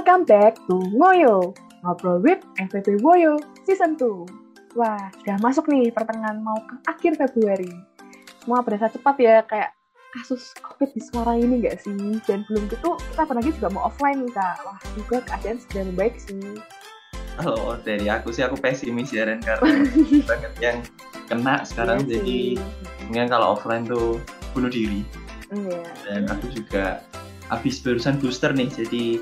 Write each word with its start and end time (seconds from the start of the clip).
Welcome 0.00 0.24
back 0.24 0.56
to 0.64 0.80
Ngoyo, 0.96 1.52
Ngobrol 1.84 2.24
with 2.24 2.40
FVP 2.56 3.04
Woyo 3.04 3.36
Season 3.68 4.00
2. 4.00 4.72
Wah, 4.72 5.12
sudah 5.20 5.36
masuk 5.44 5.68
nih 5.68 5.92
pertengahan 5.92 6.40
mau 6.40 6.56
ke 6.56 6.72
akhir 6.88 7.20
Februari. 7.20 7.68
Semua 8.40 8.64
berasa 8.64 8.88
cepat 8.88 9.20
ya, 9.20 9.44
kayak 9.44 9.76
kasus 10.16 10.56
COVID 10.64 10.96
di 10.96 11.04
sekarang 11.04 11.44
ini 11.44 11.60
nggak 11.60 11.84
sih? 11.84 12.16
Dan 12.24 12.48
belum 12.48 12.72
tentu 12.72 12.96
kita 12.96 13.28
lagi 13.28 13.52
juga 13.52 13.68
mau 13.76 13.92
offline 13.92 14.24
nih, 14.24 14.32
Kak. 14.32 14.56
Wah, 14.64 14.80
juga 14.96 15.16
keadaan 15.20 15.60
sudah 15.68 15.82
membaik 15.92 16.16
sih. 16.16 16.48
Halo, 17.36 17.76
dari 17.84 18.08
aku 18.08 18.32
sih 18.32 18.40
aku 18.40 18.56
pesimis 18.56 19.12
ya 19.12 19.28
Ren 19.28 19.44
karena 19.44 19.84
banget 20.32 20.52
yang 20.64 20.80
kena 21.28 21.60
sekarang 21.68 22.08
Iya 22.08 22.24
jadi 22.24 22.56
mungkin 23.04 23.28
kalau 23.28 23.52
offline 23.52 23.84
tuh 23.84 24.16
bunuh 24.56 24.72
diri 24.72 25.04
Iya. 25.52 25.84
dan 26.08 26.24
aku 26.32 26.48
juga 26.56 27.04
habis 27.52 27.84
barusan 27.84 28.16
booster 28.16 28.56
nih 28.56 28.72
jadi 28.72 29.20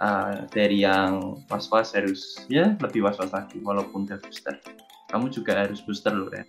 uh, 0.00 0.48
dari 0.50 0.82
yang 0.82 1.40
was-was 1.52 1.94
harus 1.94 2.40
ya 2.48 2.74
lebih 2.80 3.04
was-was 3.04 3.30
lagi 3.30 3.60
walaupun 3.62 4.08
udah 4.08 4.18
booster. 4.18 4.56
Kamu 5.12 5.30
juga 5.30 5.66
harus 5.66 5.84
booster 5.84 6.10
loh 6.10 6.32
Ren. 6.32 6.48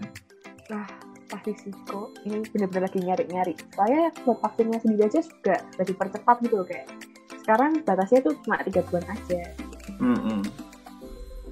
Pasti 1.31 1.51
sih 1.59 1.71
kok 1.87 2.15
ini 2.27 2.43
bener-bener 2.51 2.87
lagi 2.87 2.99
nyari-nyari. 2.99 3.53
Soalnya 3.75 4.11
buat 4.23 4.39
vaksinnya 4.43 4.79
sendiri 4.83 5.07
aja 5.07 5.19
juga 5.23 5.55
udah 5.77 5.85
dipercepat 5.87 6.35
gitu 6.43 6.55
loh 6.59 6.67
kayak 6.67 6.87
sekarang 7.41 7.71
batasnya 7.87 8.19
tuh 8.21 8.33
cuma 8.43 8.59
tiga 8.63 8.81
bulan 8.87 9.05
aja. 9.11 9.41
Mm-mm. 10.01 10.41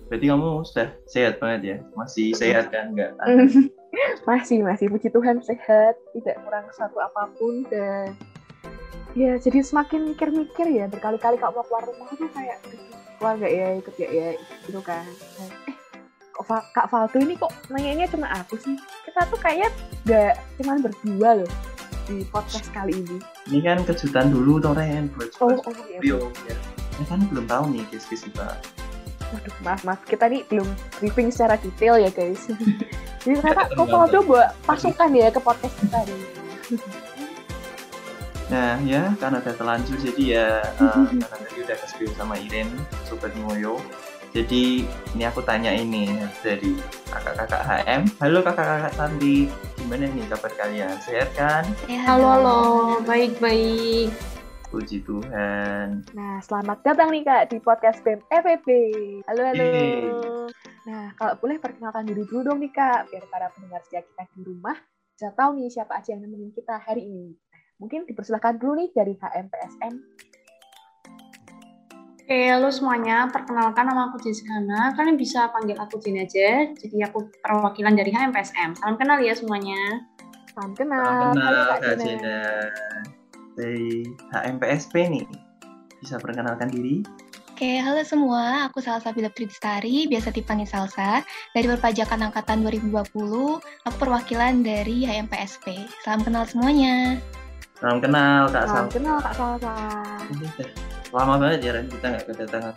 berarti 0.09 0.25
kamu 0.25 0.65
sudah 0.65 0.89
sehat 1.05 1.37
banget 1.37 1.61
ya? 1.61 1.77
Masih 1.93 2.33
sehat 2.33 2.73
kan? 2.73 2.97
Nggak? 2.97 3.13
Masih 4.29 4.61
masih. 4.61 4.85
Puji 4.89 5.09
Tuhan 5.09 5.41
sehat. 5.41 5.97
Tidak 6.13 6.37
kurang 6.45 6.69
satu 6.77 7.01
apa 7.01 7.29
pun 7.37 7.65
dan 7.73 8.13
ya 9.17 9.37
jadi 9.41 9.59
semakin 9.65 10.13
mikir-mikir 10.13 10.67
ya 10.69 10.85
berkali-kali 10.85 11.41
kalau 11.41 11.61
mau 11.61 11.65
keluar 11.65 11.83
rumah 11.89 12.07
tuh 12.13 12.29
kayak 12.29 12.57
keluar 13.17 13.33
nggak 13.35 13.53
ya 13.53 13.67
ikut 13.81 13.95
ya 13.97 14.09
ya 14.09 14.27
gitu 14.69 14.81
kan 14.85 15.05
Nah, 15.39 15.49
eh 15.67 15.75
kok 16.39 16.47
Kak 16.71 16.87
Faldo 16.87 17.17
ini 17.19 17.35
kok 17.35 17.51
nanyanya 17.67 18.07
cuma 18.07 18.31
aku 18.31 18.55
sih 18.55 18.79
kita 19.03 19.27
tuh 19.27 19.39
kayaknya 19.43 19.69
nggak 20.07 20.33
cuma 20.55 20.71
berdua 20.79 21.29
loh 21.43 21.51
di 22.07 22.23
podcast 22.31 22.71
kali 22.71 22.95
ini 22.95 23.17
ini 23.51 23.59
kan 23.59 23.83
kejutan 23.83 24.31
dulu 24.31 24.57
tuh 24.63 24.71
Ren 24.71 25.11
buat 25.13 25.35
oh 25.43 25.51
oh 25.51 25.73
iya 25.91 25.99
Bio 25.99 26.31
ya. 26.47 26.55
ya 26.95 27.05
kan 27.11 27.19
belum 27.27 27.45
tahu 27.45 27.63
nih 27.75 27.83
kis-kis 27.91 28.23
kita 28.23 28.55
Waduh, 29.29 29.53
maaf, 29.61 29.85
maaf. 29.85 30.01
Kita 30.09 30.25
nih 30.25 30.41
belum 30.49 30.65
briefing 30.97 31.29
secara 31.29 31.53
detail 31.61 32.01
ya, 32.01 32.09
guys. 32.09 32.49
Jadi 33.21 33.37
ternyata 33.37 33.69
kok. 33.77 33.85
Faldo 33.85 34.25
buat 34.25 34.57
pasukan 34.65 35.09
ya 35.13 35.29
ke 35.29 35.37
podcast 35.37 35.75
kita 35.85 36.01
nih. 36.01 36.21
Nah 38.49 38.81
ya 38.81 39.13
karena 39.21 39.37
udah 39.45 39.53
terlanjur 39.53 39.97
jadi 40.01 40.23
ya 40.25 40.47
eh, 40.65 41.05
karena 41.21 41.25
tadi 41.37 41.57
udah 41.61 41.77
kasih 41.85 42.09
sama 42.17 42.33
Iren 42.41 42.69
Sobat 43.05 43.29
Ngoyo 43.37 43.77
jadi 44.29 44.85
ini 44.85 45.23
aku 45.25 45.41
tanya 45.45 45.69
ini 45.69 46.09
dari 46.41 46.73
kakak-kakak 47.09 47.61
HM 47.61 48.01
Halo 48.21 48.41
kakak-kakak 48.41 48.93
Sandi 48.97 49.49
gimana 49.77 50.05
nih 50.05 50.25
kabar 50.29 50.53
kalian 50.53 50.97
sehat 51.01 51.29
kan? 51.33 51.65
Halo, 51.89 52.25
halo, 52.25 52.61
baik-baik. 53.05 54.13
Puji 54.69 55.01
Tuhan 55.01 56.05
Nah, 56.13 56.41
selamat 56.45 56.85
datang 56.85 57.09
nih 57.09 57.25
Kak 57.25 57.53
di 57.53 57.57
podcast 57.57 58.01
BEM 58.05 58.21
FEB. 58.29 58.67
Halo, 59.25 59.41
halo. 59.45 59.61
Yeay. 59.65 60.09
Nah, 60.89 61.13
kalau 61.17 61.37
boleh 61.41 61.57
perkenalkan 61.57 62.05
diri 62.05 62.25
dulu 62.25 62.53
dong 62.53 62.61
nih 62.61 62.73
Kak, 62.73 63.13
biar 63.13 63.25
para 63.29 63.49
pendengar 63.53 63.81
setia 63.85 64.05
kita 64.05 64.29
di 64.33 64.41
rumah 64.45 64.77
bisa 65.19 65.35
tahu 65.35 65.59
nih 65.59 65.67
siapa 65.67 65.99
aja 65.99 66.15
yang 66.15 66.23
nemenin 66.23 66.53
kita 66.55 66.79
hari 66.79 67.03
ini. 67.03 67.35
Mungkin 67.79 68.03
dipersilahkan 68.11 68.59
dulu 68.59 68.83
nih 68.83 68.89
dari 68.91 69.15
HMPSM. 69.15 69.93
Oke, 72.19 72.39
halo 72.51 72.69
semuanya. 72.69 73.25
Perkenalkan 73.31 73.87
nama 73.87 74.11
aku 74.11 74.19
Jessica. 74.21 74.59
Kalian 74.99 75.15
bisa 75.15 75.47
panggil 75.49 75.79
aku 75.79 75.97
Jin 76.03 76.19
aja. 76.19 76.67
Jadi 76.75 76.99
aku 77.07 77.31
perwakilan 77.41 77.95
dari 77.95 78.11
HMPSM. 78.11 78.75
Salam 78.77 78.99
kenal 78.99 79.23
ya 79.23 79.31
semuanya. 79.33 80.03
Salam 80.53 80.75
Salam 80.75 80.75
kenal. 80.75 81.31
Halo 81.33 81.33
kenal 81.33 81.55
Kak 81.71 81.79
Jena. 82.03 82.03
Jena 82.03 82.39
Dari 83.55 84.07
HMPSP 84.31 84.93
nih 85.11 85.25
Bisa 86.03 86.19
perkenalkan 86.19 86.67
diri? 86.67 87.01
Oke, 87.55 87.79
halo 87.79 88.03
semua. 88.03 88.67
Aku 88.67 88.83
Salsa 88.83 89.15
Bila 89.15 89.31
Tridistari, 89.31 90.07
biasa 90.11 90.35
dipanggil 90.35 90.67
Salsa. 90.67 91.23
Dari 91.55 91.67
Perpajakan 91.67 92.27
Angkatan 92.27 92.59
2020, 92.63 93.59
aku 93.87 93.95
perwakilan 93.99 94.67
dari 94.67 95.07
HMPSP. 95.07 95.79
Salam 96.03 96.27
kenal 96.27 96.43
semuanya. 96.43 97.19
Salam 97.79 98.03
kenal 98.03 98.51
Kak 98.51 98.67
Salam 98.67 98.91
Salsa 98.91 98.95
kenal 98.99 99.17
Kak 99.23 99.33
Salsa. 99.39 99.75
Lama 101.15 101.33
banget 101.39 101.59
ya 101.63 101.71
Ren 101.79 101.87
kita 101.87 102.05
nggak 102.11 102.25
kedatangan 102.27 102.75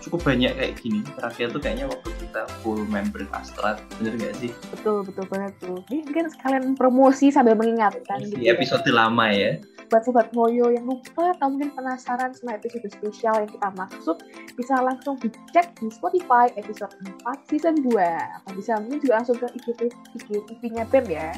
cukup 0.00 0.20
banyak 0.24 0.52
kayak 0.56 0.72
gini. 0.80 1.04
Terakhir 1.12 1.52
tuh 1.52 1.60
kayaknya 1.60 1.84
waktu 1.92 2.10
kita 2.16 2.48
full 2.64 2.80
member 2.88 3.28
Astrat 3.36 3.84
bener 4.00 4.16
nggak 4.16 4.32
sih? 4.40 4.50
Betul, 4.72 5.04
betul 5.04 5.28
banget 5.28 5.52
tuh. 5.60 5.84
Ini 5.92 6.08
mungkin 6.08 6.24
sekalian 6.32 6.72
promosi 6.72 7.28
sambil 7.28 7.52
mengingatkan 7.52 8.24
gitu 8.24 8.40
di 8.40 8.48
ya. 8.48 8.56
episode 8.56 8.88
lama 8.88 9.28
ya. 9.28 9.60
Buat 9.92 10.08
sobat 10.08 10.32
Moyo 10.32 10.72
yang 10.72 10.88
lupa 10.88 11.36
atau 11.36 11.52
mungkin 11.52 11.76
penasaran 11.76 12.32
sama 12.32 12.56
episode 12.56 12.88
spesial 12.88 13.44
yang 13.44 13.52
kita 13.52 13.68
maksud 13.76 14.16
bisa 14.56 14.74
langsung 14.80 15.20
dicek 15.20 15.68
di 15.84 15.92
Spotify 15.92 16.48
episode 16.56 16.96
4 17.24 17.48
season 17.52 17.76
2 17.84 17.92
atau 17.96 18.52
bisa 18.56 18.80
mungkin 18.80 19.04
juga 19.04 19.20
langsung 19.20 19.36
ke 19.36 19.48
IGTV 19.52 19.92
IGTV-nya 20.16 20.84
BEM 20.88 21.06
ya 21.12 21.30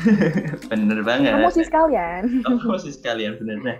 bener 0.70 1.00
banget. 1.04 1.32
Promosi 1.36 1.62
sekalian. 1.66 2.22
Promosi 2.44 2.90
sekalian 2.92 3.36
bener. 3.38 3.58
Nah 3.60 3.76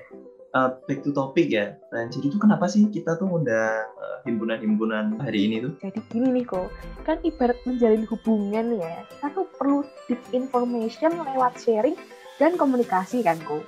uh, 0.56 0.68
back 0.84 1.00
to 1.04 1.10
topic 1.12 1.48
ya. 1.48 1.76
Dan 1.90 2.12
jadi 2.12 2.30
itu 2.30 2.38
kenapa 2.38 2.68
sih 2.68 2.88
kita 2.92 3.16
tuh 3.16 3.28
undang 3.28 3.88
uh, 3.96 4.18
himpunan-himpunan 4.28 5.20
hari 5.20 5.48
ini 5.50 5.64
tuh? 5.64 5.72
Jadi 5.80 6.00
gini 6.12 6.40
nih 6.40 6.44
kok 6.44 6.68
kan 7.08 7.16
ibarat 7.24 7.58
menjalin 7.64 8.04
hubungan 8.08 8.66
ya. 8.76 9.04
Kita 9.08 9.26
tuh 9.32 9.46
perlu 9.56 9.80
deep 10.06 10.20
information 10.32 11.16
lewat 11.32 11.56
sharing 11.60 11.96
dan 12.42 12.58
komunikasi 12.58 13.22
kan 13.22 13.38
kok 13.46 13.62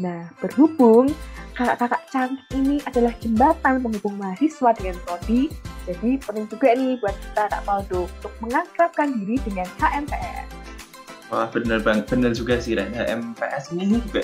nah 0.00 0.30
berhubung 0.40 1.12
kakak-kakak 1.52 2.02
canggih 2.08 2.46
ini 2.56 2.76
adalah 2.88 3.12
jembatan 3.20 3.82
penghubung 3.84 4.16
mahasiswa 4.16 4.70
dengan 4.72 4.96
prodi 5.04 5.52
jadi 5.84 6.16
penting 6.22 6.46
juga 6.46 6.68
nih 6.78 6.94
buat 7.02 7.16
kita 7.18 7.42
Kak 7.50 7.62
Paldo 7.66 8.06
untuk 8.06 8.32
mengakrabkan 8.40 9.18
diri 9.18 9.36
dengan 9.44 9.68
HMPS 9.82 10.51
wah 11.32 11.48
bener 11.48 11.80
banget 11.80 12.04
bener 12.12 12.36
juga 12.36 12.60
sih 12.60 12.76
Ren. 12.76 12.92
HMPS 12.92 13.72
ini 13.72 13.96
juga 13.96 14.20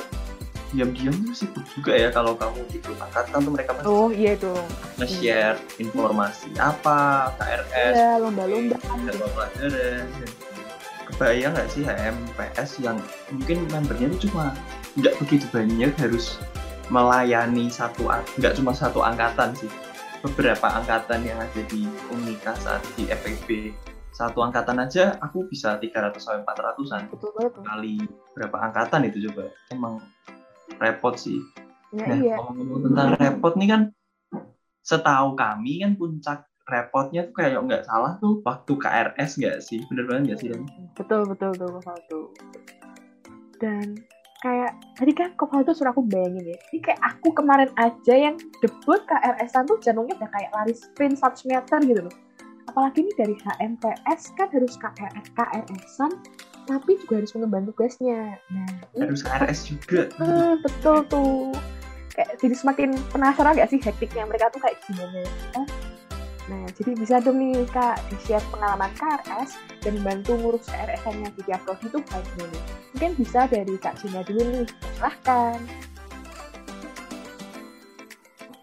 diam-diam 0.76 1.16
tuh 1.24 1.32
sibuk 1.32 1.64
juga 1.72 1.96
ya 1.96 2.08
kalau 2.12 2.36
kamu 2.36 2.60
di 2.68 2.76
grup 2.84 3.00
angkatan 3.00 3.40
tuh 3.40 3.52
mereka 3.56 3.70
pasti 3.72 3.88
oh 3.88 4.12
iya 4.12 4.36
nge-share 5.00 5.56
informasi 5.80 6.52
apa 6.60 7.32
KRS 7.40 7.94
ya 7.96 8.20
lomba-lomba. 8.20 8.76
pelajaran 8.76 10.04
kebayang 11.08 11.56
nggak 11.56 11.68
sih 11.72 11.82
HMPS 11.88 12.70
yang 12.84 13.00
mungkin 13.32 13.64
membernya 13.72 14.12
itu 14.12 14.28
cuma 14.28 14.52
nggak 15.00 15.16
begitu 15.24 15.48
banyak 15.48 15.92
harus 15.96 16.36
melayani 16.92 17.72
satu 17.72 18.12
nggak 18.36 18.52
cuma 18.60 18.76
satu 18.76 19.00
angkatan 19.00 19.56
sih. 19.56 19.72
Beberapa 20.18 20.66
angkatan 20.66 21.22
yang 21.22 21.38
ada 21.38 21.62
di 21.70 21.86
Unika 22.10 22.50
saat 22.58 22.82
di 22.98 23.06
FEB 23.06 23.70
satu 24.18 24.42
angkatan 24.42 24.82
aja 24.82 25.14
aku 25.22 25.46
bisa 25.46 25.78
300 25.78 26.18
sampai 26.18 26.42
400-an 26.42 27.06
betul 27.06 27.30
banget 27.38 27.52
tuh. 27.54 27.62
Kali 27.62 27.94
berapa 28.34 28.56
angkatan 28.58 29.06
itu 29.06 29.30
coba? 29.30 29.46
Emang 29.70 30.02
repot 30.82 31.14
sih. 31.14 31.38
Ya 31.94 32.04
Nah, 32.10 32.18
iya. 32.18 32.36
ngomong 32.42 32.82
tentang 32.90 33.08
repot 33.14 33.54
nih 33.54 33.68
kan, 33.70 33.82
setahu 34.82 35.38
kami 35.38 35.86
kan 35.86 35.94
puncak 35.94 36.50
repotnya 36.66 37.30
tuh 37.30 37.34
kayak 37.38 37.62
nggak 37.62 37.86
salah 37.86 38.18
tuh 38.18 38.42
waktu 38.42 38.72
KRS 38.74 39.38
nggak 39.38 39.56
sih? 39.62 39.80
Bener 39.86 40.04
banget 40.10 40.22
nggak 40.34 40.38
sih? 40.42 40.48
Betul 40.98 41.22
betul 41.30 41.54
betul 41.54 41.78
Faldo. 41.80 42.20
Dan 43.62 44.02
kayak 44.42 44.74
tadi 44.98 45.12
kan 45.14 45.30
Kak 45.38 45.46
Faldo 45.50 45.70
suruh 45.74 45.90
aku 45.90 46.06
bayangin 46.06 46.54
ya 46.54 46.58
ini 46.70 46.78
kayak 46.78 47.02
aku 47.02 47.34
kemarin 47.34 47.70
aja 47.74 48.14
yang 48.14 48.38
debut 48.62 49.02
KRS-an 49.02 49.66
tuh 49.66 49.82
jantungnya 49.82 50.14
udah 50.14 50.30
kayak 50.30 50.50
lari 50.54 50.74
sprint 50.78 51.18
100 51.18 51.50
meter 51.50 51.78
gitu 51.82 52.00
loh 52.06 52.14
apalagi 52.68 53.02
ini 53.02 53.12
dari 53.16 53.34
HMPS 53.34 54.36
kan 54.36 54.48
harus 54.52 54.76
KRS 54.76 55.26
KRS-an 55.32 56.12
tapi 56.68 57.00
juga 57.00 57.24
harus 57.24 57.32
mengemban 57.32 57.64
tugasnya 57.64 58.36
nah 58.52 58.70
ini 58.92 59.08
Harus 59.08 59.24
KRS 59.24 59.60
juga. 59.72 60.00
Hmm, 60.20 60.60
betul 60.60 61.00
tuh. 61.08 61.56
Kayak 62.12 62.36
jadi 62.42 62.54
semakin 62.54 62.90
penasaran 63.14 63.56
gak 63.56 63.70
sih 63.72 63.80
hektiknya 63.80 64.28
mereka 64.28 64.52
tuh 64.52 64.60
kayak 64.60 64.76
gimana? 64.84 65.22
ya? 65.24 65.62
Nah, 66.48 66.64
jadi 66.80 66.96
bisa 66.96 67.20
dong 67.20 67.38
nih 67.38 67.68
Kak 67.68 68.00
di-share 68.08 68.42
pengalaman 68.48 68.88
KRS 68.96 69.60
dan 69.84 69.94
bantu 70.00 70.32
ngurus 70.40 70.64
KRS-nya 70.64 71.28
di 71.36 71.42
tiap 71.44 71.60
prodi 71.68 71.92
itu 71.92 72.00
kayak 72.08 72.24
gimana? 72.34 72.58
Mungkin 72.96 73.10
bisa 73.20 73.40
dari 73.46 73.74
Kak 73.76 74.00
Cina 74.00 74.20
dulu 74.24 74.42
nih, 74.44 74.66
silahkan. 74.96 75.60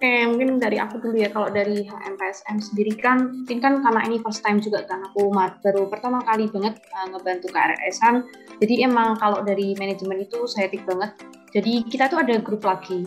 Oke, 0.06 0.22
mungkin 0.30 0.62
dari 0.62 0.78
aku 0.78 1.02
dulu 1.02 1.18
ya. 1.18 1.34
Kalau 1.34 1.50
dari 1.50 1.81
HMPSM 1.81 2.62
sendiri 2.62 2.94
kan, 2.94 3.42
mungkin 3.42 3.57
kan 3.57 3.81
karena 3.81 4.06
ini 4.06 4.22
first 4.22 4.46
time 4.46 4.62
juga 4.62 4.86
kan 4.86 5.02
aku 5.02 5.34
baru 5.66 5.90
pertama 5.90 6.22
kali 6.22 6.46
banget 6.46 6.78
uh, 6.94 7.10
ngebantu 7.10 7.50
KRS-an. 7.50 8.22
Jadi 8.62 8.86
emang 8.86 9.18
kalau 9.18 9.42
dari 9.42 9.74
manajemen 9.74 10.22
itu 10.22 10.46
saya 10.46 10.69
banget. 10.69 11.10
Jadi 11.57 11.90
kita 11.90 12.06
tuh 12.06 12.22
ada 12.22 12.38
grup 12.38 12.62
lagi. 12.69 13.02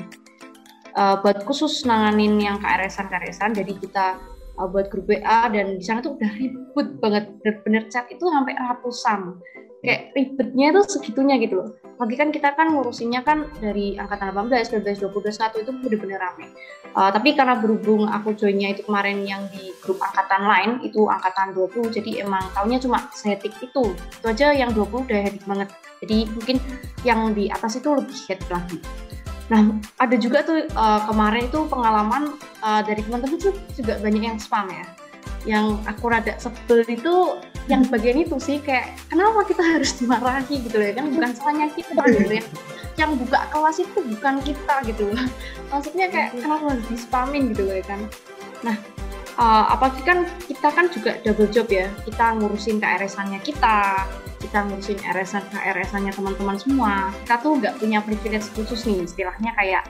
uh, 0.98 1.22
buat 1.22 1.46
khusus 1.46 1.86
nanganin 1.86 2.34
yang 2.42 2.58
KRS-an 2.58 3.06
KRS-an 3.06 3.54
jadi 3.54 3.78
kita 3.78 4.18
uh, 4.58 4.66
buat 4.66 4.90
grup 4.90 5.06
WA 5.06 5.46
dan 5.54 5.78
di 5.78 5.84
sana 5.86 6.02
tuh 6.02 6.18
udah 6.18 6.34
ribut 6.34 6.98
banget 6.98 7.30
bener-bener 7.38 7.86
chat 7.86 8.10
itu 8.10 8.26
sampai 8.26 8.58
ratusan 8.58 9.38
kayak 9.78 10.10
ribetnya 10.14 10.74
itu 10.74 10.80
segitunya 10.90 11.34
gitu 11.38 11.54
loh. 11.62 11.68
Lagi 11.98 12.14
kan 12.18 12.28
kita 12.34 12.54
kan 12.54 12.74
ngurusinnya 12.74 13.22
kan 13.22 13.46
dari 13.62 13.94
angkatan 13.98 14.34
18, 14.34 14.82
19, 14.82 15.06
20, 15.06 15.34
21 15.34 15.62
itu 15.62 15.72
bener-bener 15.82 16.18
rame. 16.18 16.46
Uh, 16.94 17.10
tapi 17.14 17.34
karena 17.34 17.58
berhubung 17.58 18.06
aku 18.10 18.34
joinnya 18.34 18.74
itu 18.74 18.82
kemarin 18.86 19.22
yang 19.22 19.46
di 19.54 19.70
grup 19.82 19.98
angkatan 20.02 20.42
lain 20.46 20.70
itu 20.82 21.06
angkatan 21.06 21.54
20, 21.54 21.94
jadi 21.94 22.26
emang 22.26 22.42
taunya 22.54 22.78
cuma 22.82 23.06
sehetik 23.14 23.54
itu. 23.62 23.94
Itu 23.94 24.26
aja 24.26 24.54
yang 24.54 24.74
20 24.74 25.06
udah 25.06 25.20
hedik 25.22 25.44
banget. 25.46 25.70
Jadi 26.02 26.18
mungkin 26.30 26.56
yang 27.06 27.34
di 27.34 27.50
atas 27.50 27.78
itu 27.78 27.90
lebih 27.90 28.18
head 28.30 28.42
lagi. 28.50 28.78
Nah, 29.48 29.80
ada 29.96 30.16
juga 30.20 30.44
tuh 30.44 30.68
uh, 30.76 31.00
kemarin 31.08 31.48
itu 31.48 31.64
pengalaman 31.72 32.36
uh, 32.60 32.84
dari 32.84 33.00
teman-teman 33.00 33.40
tuh 33.40 33.56
juga 33.72 33.96
banyak 33.96 34.22
yang 34.28 34.36
spam 34.36 34.68
ya 34.68 34.84
yang 35.46 35.78
aku 35.86 36.10
rada 36.10 36.34
sebel 36.40 36.82
itu 36.88 37.38
yang 37.68 37.84
bagian 37.92 38.24
itu 38.24 38.40
sih 38.40 38.58
kayak 38.58 38.96
kenapa 39.12 39.44
kita 39.44 39.60
harus 39.60 39.94
dimarahi? 40.00 40.64
gitu 40.64 40.78
ya 40.80 40.96
kan 40.96 41.12
bukan 41.12 41.30
salahnya 41.36 41.68
kita 41.76 42.02
gitu 42.10 42.32
ya. 42.40 42.44
Yang 42.98 43.10
buka 43.22 43.40
kelas 43.54 43.78
itu 43.78 43.98
bukan 44.16 44.34
kita 44.42 44.74
gitu 44.88 45.04
maksudnya 45.70 46.06
kayak 46.10 46.34
kenapa 46.34 46.64
harus 46.74 46.86
dispamin? 46.90 47.52
gitu 47.52 47.68
ya 47.68 47.84
kan. 47.84 48.00
Nah 48.64 48.76
uh, 49.38 49.64
apalagi 49.76 50.02
kan 50.02 50.26
kita 50.48 50.68
kan 50.72 50.90
juga 50.90 51.20
double 51.22 51.48
job 51.52 51.68
ya 51.70 51.86
kita 52.02 52.40
ngurusin 52.40 52.82
KRS-annya 52.82 53.38
kita 53.44 54.04
kita 54.38 54.58
ngurusin 54.70 54.98
RS-an 55.02 55.44
KRS-annya 55.50 56.12
teman-teman 56.14 56.56
semua. 56.56 57.10
Kita 57.26 57.42
tuh 57.42 57.58
nggak 57.58 57.74
punya 57.82 57.98
privilege 58.02 58.48
khusus 58.54 58.86
nih 58.86 59.04
istilahnya 59.04 59.50
kayak 59.58 59.84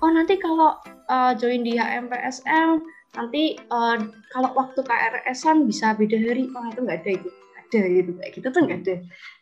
oh 0.00 0.10
nanti 0.12 0.36
kalau 0.36 0.76
uh, 1.08 1.32
join 1.36 1.64
di 1.64 1.80
HMPSM 1.80 2.95
nanti 3.16 3.56
uh, 3.72 3.96
kalau 4.30 4.50
waktu 4.54 4.80
KRS-an 4.84 5.64
bisa 5.64 5.96
beda 5.96 6.20
hari. 6.20 6.46
Oh 6.52 6.64
itu 6.68 6.80
nggak 6.84 6.98
ada 7.02 7.10
itu. 7.16 7.28
Ada 7.66 7.80
gitu 7.90 8.10
kayak 8.20 8.32
gitu 8.36 8.46
tuh 8.52 8.60
nggak 8.62 8.80
ada. 8.84 8.96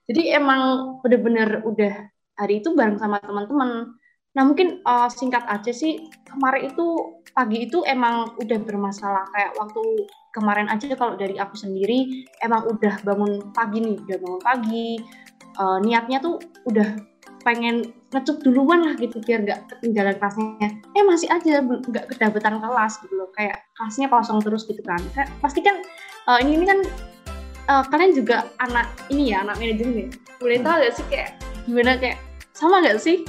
Jadi 0.09 0.23
emang 0.33 0.63
bener-bener 1.03 1.61
udah 1.67 1.95
hari 2.39 2.63
itu 2.63 2.73
bareng 2.73 2.97
sama 2.97 3.21
teman-teman. 3.21 3.99
Nah 4.35 4.43
mungkin 4.43 4.83
uh, 4.83 5.07
singkat 5.11 5.47
aja 5.47 5.71
sih 5.71 6.11
kemarin 6.27 6.71
itu 6.71 6.87
pagi 7.35 7.67
itu 7.67 7.83
emang 7.85 8.35
udah 8.39 8.59
bermasalah. 8.63 9.29
Kayak 9.35 9.53
waktu 9.59 9.83
kemarin 10.35 10.67
aja 10.71 10.91
kalau 10.95 11.15
dari 11.15 11.37
aku 11.39 11.55
sendiri 11.55 12.27
emang 12.43 12.67
udah 12.71 13.03
bangun 13.03 13.51
pagi 13.53 13.79
nih. 13.83 13.99
Udah 14.09 14.19
bangun 14.23 14.43
pagi. 14.43 14.91
Uh, 15.55 15.79
niatnya 15.79 16.19
tuh 16.19 16.43
udah 16.67 17.14
pengen 17.45 17.93
ngecup 18.11 18.41
duluan 18.41 18.83
lah 18.83 18.97
gitu 18.97 19.21
biar 19.21 19.45
nggak 19.45 19.61
ketinggalan 19.77 20.17
kelasnya. 20.17 20.69
Eh 20.97 21.05
masih 21.05 21.29
aja 21.29 21.61
nggak 21.61 22.17
kedapetan 22.17 22.59
kelas 22.59 22.93
gitu 23.05 23.15
loh. 23.15 23.29
Kayak 23.37 23.63
kelasnya 23.77 24.09
kosong 24.09 24.41
terus 24.41 24.65
gitu 24.65 24.81
kan. 24.83 24.99
Kayak, 25.13 25.29
pasti 25.45 25.61
kan 25.61 25.77
uh, 26.27 26.41
ini 26.41 26.59
ini 26.59 26.65
kan 26.65 26.81
uh, 27.69 27.85
kalian 27.87 28.17
juga 28.17 28.49
anak 28.59 28.89
ini 29.13 29.37
ya 29.37 29.45
anak 29.45 29.61
manajemen 29.61 29.95
ya. 29.95 30.09
Boleh 30.41 30.59
tahu 30.65 30.77
gak 30.81 30.95
sih 30.97 31.05
kayak 31.13 31.31
gimana 31.69 31.97
kayak 32.01 32.19
sama 32.57 32.81
gak 32.81 33.01
sih 33.01 33.23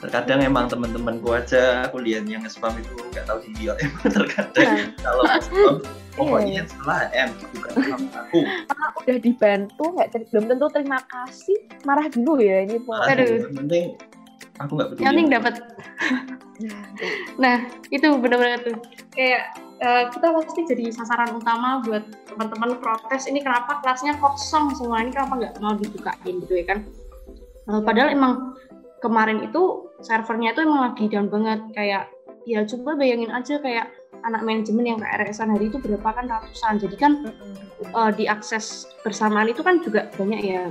terkadang 0.00 0.40
emang 0.40 0.66
teman-temanku 0.66 1.28
aja 1.36 1.84
aku 1.84 2.00
lihat 2.00 2.24
yang 2.24 2.42
spam 2.48 2.72
itu 2.80 2.96
nggak 3.12 3.24
tahu 3.28 3.38
sih 3.44 3.52
dia 3.60 3.76
emang 3.84 4.08
terkadang 4.24 4.68
nah. 4.72 4.86
kalau 5.04 5.22
spam 5.44 5.74
pokoknya 6.16 6.52
iya. 6.52 6.62
salah 6.66 7.00
M 7.14 7.30
bukan 7.54 7.72
sama 7.86 8.08
aku. 8.18 8.38
Ah, 8.74 8.90
udah 8.98 9.16
dibantu 9.22 9.84
nggak 9.94 10.08
belum 10.32 10.44
tentu 10.50 10.66
terima 10.72 10.98
kasih 11.06 11.58
marah 11.86 12.06
dulu 12.10 12.42
ya 12.42 12.66
ini 12.66 12.76
po 12.82 12.92
aduh 12.98 13.46
penting 13.54 13.94
aku 14.60 14.72
nggak 14.76 14.88
peduli. 14.94 15.02
Yang 15.02 15.12
penting 15.12 15.28
dapat. 15.32 15.54
Nah 17.40 17.64
itu 17.88 18.04
benar-benar 18.20 18.60
tuh. 18.60 18.76
Kayak 19.16 19.56
uh, 19.80 20.12
kita 20.12 20.28
pasti 20.28 20.60
jadi 20.68 20.92
sasaran 20.92 21.32
utama 21.32 21.80
buat 21.80 22.04
teman-teman 22.28 22.76
protes 22.76 23.24
ini 23.24 23.40
kenapa 23.40 23.80
kelasnya 23.80 24.12
kosong 24.20 24.76
semua? 24.76 25.00
Ini 25.00 25.16
kenapa 25.16 25.40
nggak 25.40 25.54
mau 25.64 25.72
dibukain? 25.80 26.44
Gitu 26.44 26.52
ya 26.52 26.64
kan. 26.68 26.78
Uh, 27.64 27.80
padahal 27.80 28.12
emang 28.12 28.60
kemarin 29.00 29.44
itu 29.44 29.90
servernya 30.04 30.52
itu 30.54 30.60
emang 30.64 30.92
lagi 30.92 31.04
down 31.08 31.28
banget. 31.28 31.60
Kayak 31.74 32.04
ya 32.48 32.64
coba 32.64 32.96
bayangin 32.96 33.32
aja 33.32 33.60
kayak 33.60 33.92
anak 34.24 34.44
manajemen 34.44 34.84
yang 34.84 34.98
KRS-an 35.00 35.56
hari 35.56 35.72
itu 35.72 35.80
berapa 35.80 36.08
kan 36.12 36.28
ratusan. 36.28 36.80
Jadi 36.80 36.96
kan 36.96 37.12
uh, 37.96 38.12
diakses 38.12 38.88
bersamaan 39.02 39.48
itu 39.48 39.64
kan 39.64 39.80
juga 39.80 40.08
banyak 40.14 40.40
ya. 40.44 40.68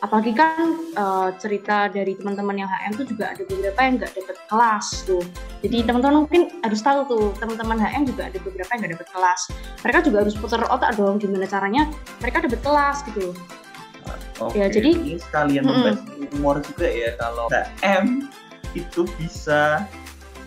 Apalagi 0.00 0.32
kan 0.32 0.80
uh, 0.96 1.28
cerita 1.36 1.92
dari 1.92 2.16
teman-teman 2.16 2.64
yang 2.64 2.70
HM 2.72 2.96
itu 2.96 3.04
juga 3.12 3.36
ada 3.36 3.42
beberapa 3.44 3.80
yang 3.84 3.94
nggak 4.00 4.12
dapat 4.16 4.36
kelas 4.48 4.86
tuh. 5.04 5.24
Jadi 5.60 5.76
teman-teman 5.84 6.24
mungkin 6.24 6.42
harus 6.64 6.80
tahu 6.80 7.00
tuh 7.04 7.24
teman-teman 7.36 7.76
HM 7.76 8.08
juga 8.08 8.32
ada 8.32 8.38
beberapa 8.40 8.70
yang 8.72 8.80
nggak 8.80 8.92
dapat 8.96 9.08
kelas. 9.12 9.40
Mereka 9.84 9.98
juga 10.08 10.16
harus 10.24 10.34
putar 10.40 10.64
otak 10.72 10.96
dong 10.96 11.20
gimana 11.20 11.44
caranya 11.44 11.84
mereka 12.24 12.48
dapat 12.48 12.60
kelas 12.64 13.04
gitu 13.12 13.36
Oke, 14.40 14.56
ya, 14.56 14.66
jadi 14.72 14.96
ini 14.96 15.20
sekalian 15.20 15.68
membahas 15.68 16.00
mm 16.00 16.32
humor 16.32 16.62
juga 16.62 16.88
ya 16.88 17.12
kalau 17.18 17.50
M 17.84 18.30
itu 18.72 19.02
bisa 19.18 19.84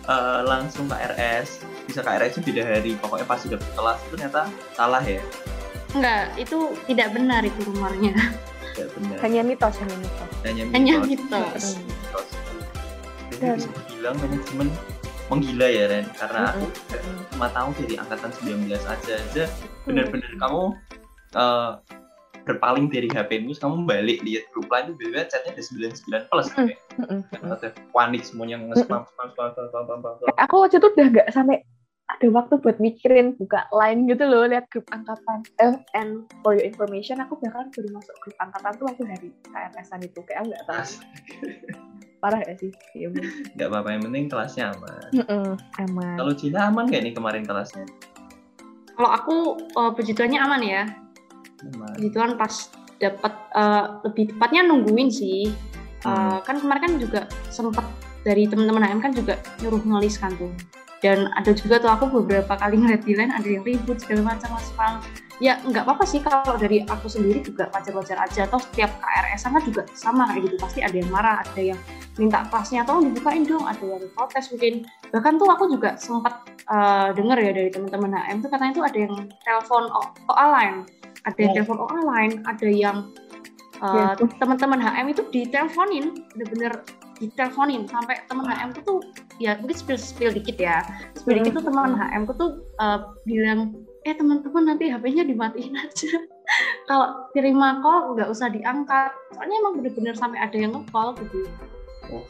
uh, 0.08 0.40
langsung 0.42 0.88
KRS, 0.90 1.62
bisa 1.86 2.00
KRS 2.00 2.40
beda 2.40 2.62
hari, 2.64 2.96
pokoknya 2.98 3.26
pas 3.28 3.38
sudah 3.38 3.60
kelas 3.60 3.98
itu 4.00 4.16
ternyata 4.16 4.48
salah 4.74 5.04
ya? 5.04 5.20
Enggak, 5.94 6.34
itu 6.40 6.74
tidak 6.90 7.14
benar 7.14 7.42
itu 7.46 7.60
rumornya. 7.70 8.16
Tidak 8.74 8.88
benar. 8.98 9.16
Hanya 9.22 9.40
mitos, 9.46 9.74
hanya 9.78 9.96
mitos. 10.02 10.30
Hanya 10.42 10.62
mitos. 10.66 10.74
Hanya 10.74 10.94
mitos. 11.06 11.64
mitos. 11.78 12.28
Jadi 13.30 13.44
bisa 13.54 13.68
dibilang 13.70 14.16
manajemen 14.18 14.68
menggila 15.32 15.66
ya 15.68 15.84
Ren 15.88 16.06
karena 16.20 16.42
mm 16.52 16.52
-hmm. 16.52 16.60
aku 16.60 17.24
cuma 17.32 17.48
tahu 17.48 17.68
dari 17.80 17.94
angkatan 17.96 18.30
19 18.44 18.76
aja 18.76 19.14
aja 19.16 19.44
benar-benar 19.88 20.32
mm. 20.36 20.40
kamu 20.40 20.62
uh, 21.32 21.70
berpaling 22.44 22.92
dari 22.92 23.08
HP-mu 23.08 23.56
kamu 23.56 23.88
balik 23.88 24.20
lihat 24.20 24.44
grup 24.52 24.68
lain 24.68 24.92
itu 24.92 25.08
biasanya 25.08 25.26
chatnya 25.32 25.50
ada 25.56 25.62
sembilan 25.64 25.90
sembilan 25.96 26.22
plus 26.28 26.48
mm, 26.52 26.68
mm, 27.00 27.20
mm, 27.40 27.52
ada 27.56 27.68
panik 27.96 28.22
semuanya 28.22 28.56
nge-spam 28.60 29.02
spam 29.08 29.28
spam 29.32 29.48
spam 29.56 29.66
spam 29.72 29.82
spam 29.88 29.98
spam. 30.20 30.36
Aku 30.44 30.54
waktu 30.60 30.76
itu 30.76 30.88
udah 30.92 31.06
nggak 31.08 31.28
sampai 31.32 31.64
ada 32.12 32.26
waktu 32.28 32.60
buat 32.60 32.76
mikirin 32.84 33.32
buka 33.40 33.64
line 33.72 34.04
gitu 34.04 34.28
loh 34.28 34.44
lihat 34.44 34.68
grup 34.68 34.84
angkatan 34.92 35.40
eh, 35.64 35.72
and 35.96 36.28
for 36.44 36.52
your 36.52 36.64
information 36.68 37.16
aku 37.16 37.40
bahkan 37.40 37.72
baru 37.72 37.88
masuk 37.96 38.16
grup 38.20 38.36
angkatan 38.44 38.72
tuh 38.76 38.84
waktu 38.92 39.02
hari 39.08 39.28
KRS-an 39.48 40.00
itu. 40.04 40.20
Kayak 40.28 40.52
nggak 40.52 40.62
tahu. 40.68 40.84
Parah 42.20 42.40
gak 42.40 42.56
sih? 42.56 42.72
Ya, 42.96 43.08
nggak 43.56 43.68
apa-apa 43.68 43.88
yang 43.96 44.02
penting 44.08 44.24
kelasnya 44.32 44.72
aman. 44.72 45.08
Mm 45.12 45.24
-mm, 45.28 45.48
aman. 45.80 46.16
Kalau 46.20 46.32
Cina 46.36 46.60
aman 46.72 46.84
gak 46.88 47.04
nih 47.04 47.12
kemarin 47.16 47.44
kelasnya? 47.44 47.84
Kalau 48.94 49.10
aku 49.10 49.36
uh, 49.76 49.90
puji 49.92 50.12
aman 50.16 50.60
ya 50.60 51.03
gitu 51.98 52.16
kan 52.18 52.36
pas 52.36 52.70
dapat 52.98 53.32
uh, 53.54 54.00
lebih 54.06 54.34
tepatnya 54.34 54.62
nungguin 54.66 55.10
sih. 55.10 55.50
Uh, 56.04 56.36
kan 56.44 56.60
kemarin 56.60 56.82
kan 56.84 56.94
juga 57.00 57.20
sempat 57.48 57.84
dari 58.28 58.44
teman-teman 58.44 58.84
HM 58.84 59.00
kan 59.00 59.12
juga 59.16 59.34
nyuruh 59.64 59.80
ngelis 59.80 60.20
kan 60.20 60.32
tuh. 60.36 60.52
Dan 61.00 61.28
ada 61.36 61.52
juga 61.52 61.76
tuh 61.80 61.92
aku 61.92 62.04
beberapa 62.08 62.56
kali 62.56 62.80
ngeliat 62.80 63.04
di 63.04 63.12
line 63.12 63.32
ada 63.32 63.44
yang 63.44 63.60
ribut 63.64 64.00
segala 64.00 64.32
macam 64.32 64.56
spam 64.56 65.04
ya 65.42 65.58
nggak 65.66 65.82
apa-apa 65.82 66.06
sih 66.06 66.22
kalau 66.22 66.54
dari 66.54 66.86
aku 66.86 67.10
sendiri 67.10 67.44
juga 67.44 67.68
wajar-wajar 67.72 68.20
aja. 68.20 68.48
Atau 68.48 68.60
setiap 68.60 68.92
KRS 69.00 69.48
kan 69.48 69.62
juga 69.64 69.82
sama 69.96 70.28
kayak 70.32 70.48
gitu. 70.48 70.56
Pasti 70.60 70.80
ada 70.84 70.96
yang 70.96 71.08
marah 71.08 71.40
ada 71.40 71.60
yang 71.60 71.80
minta 72.20 72.44
kelasnya 72.52 72.84
tolong 72.84 73.08
dibukain 73.12 73.44
dong. 73.44 73.64
Ada 73.64 73.84
yang 73.84 74.04
protes 74.12 74.52
mungkin. 74.52 74.74
Bahkan 75.12 75.32
tuh 75.40 75.48
aku 75.48 75.64
juga 75.72 75.96
sempat 75.96 76.44
uh, 76.68 77.12
dengar 77.16 77.40
ya 77.40 77.52
dari 77.52 77.72
teman-teman 77.72 78.12
HM 78.12 78.44
tuh 78.44 78.50
katanya 78.52 78.72
tuh 78.76 78.84
ada 78.84 78.98
yang 79.00 79.14
telepon 79.44 79.84
OA 80.28 80.46
line 80.52 80.78
ada 81.24 81.38
yang 81.40 81.52
telepon 81.56 81.78
orang 81.80 82.02
lain 82.04 82.32
ada 82.44 82.68
yang 82.68 82.96
uh, 83.80 84.14
ya. 84.16 84.28
teman-teman 84.40 84.80
HM 84.80 85.06
itu 85.12 85.22
diteleponin 85.32 86.06
bener-bener 86.36 86.72
diteleponin 87.18 87.88
sampai 87.88 88.22
teman 88.28 88.46
HM 88.48 88.68
itu 88.76 88.80
tuh 88.84 88.98
ya 89.42 89.58
mungkin 89.58 89.76
spill 89.76 89.98
spill 89.98 90.32
dikit 90.32 90.56
ya 90.60 90.84
spill 91.16 91.40
dikit 91.40 91.58
tuh 91.58 91.64
teman 91.66 91.96
HM 91.96 92.28
itu 92.28 92.34
tuh 92.36 92.50
uh, 92.78 93.12
bilang 93.24 93.74
eh 94.04 94.12
teman-teman 94.12 94.68
nanti 94.68 94.92
HP-nya 94.92 95.24
dimatiin 95.24 95.74
aja 95.80 96.12
kalau 96.88 97.28
terima 97.32 97.80
call 97.80 98.12
nggak 98.14 98.28
usah 98.28 98.52
diangkat 98.52 99.10
soalnya 99.32 99.56
emang 99.64 99.74
bener-bener 99.80 100.14
sampai 100.14 100.38
ada 100.38 100.56
yang 100.56 100.76
nge-call 100.76 101.16
gitu 101.16 101.48
oh. 102.12 102.24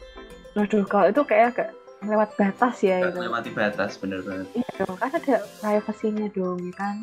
Waduh, 0.55 0.87
kalau 0.87 1.11
itu 1.11 1.21
kayak 1.27 1.47
agak 1.51 1.69
lewat 1.99 2.31
batas 2.39 2.79
ya 2.79 3.03
itu. 3.03 3.19
Lewati 3.19 3.51
batas, 3.51 3.99
bener 3.99 4.23
banget. 4.23 4.47
Iya 4.55 4.71
dong, 4.79 4.95
kan 4.95 5.11
ada 5.11 5.35
privasinya 5.59 6.27
dong, 6.31 6.63
ya 6.63 6.73
kan? 6.79 6.95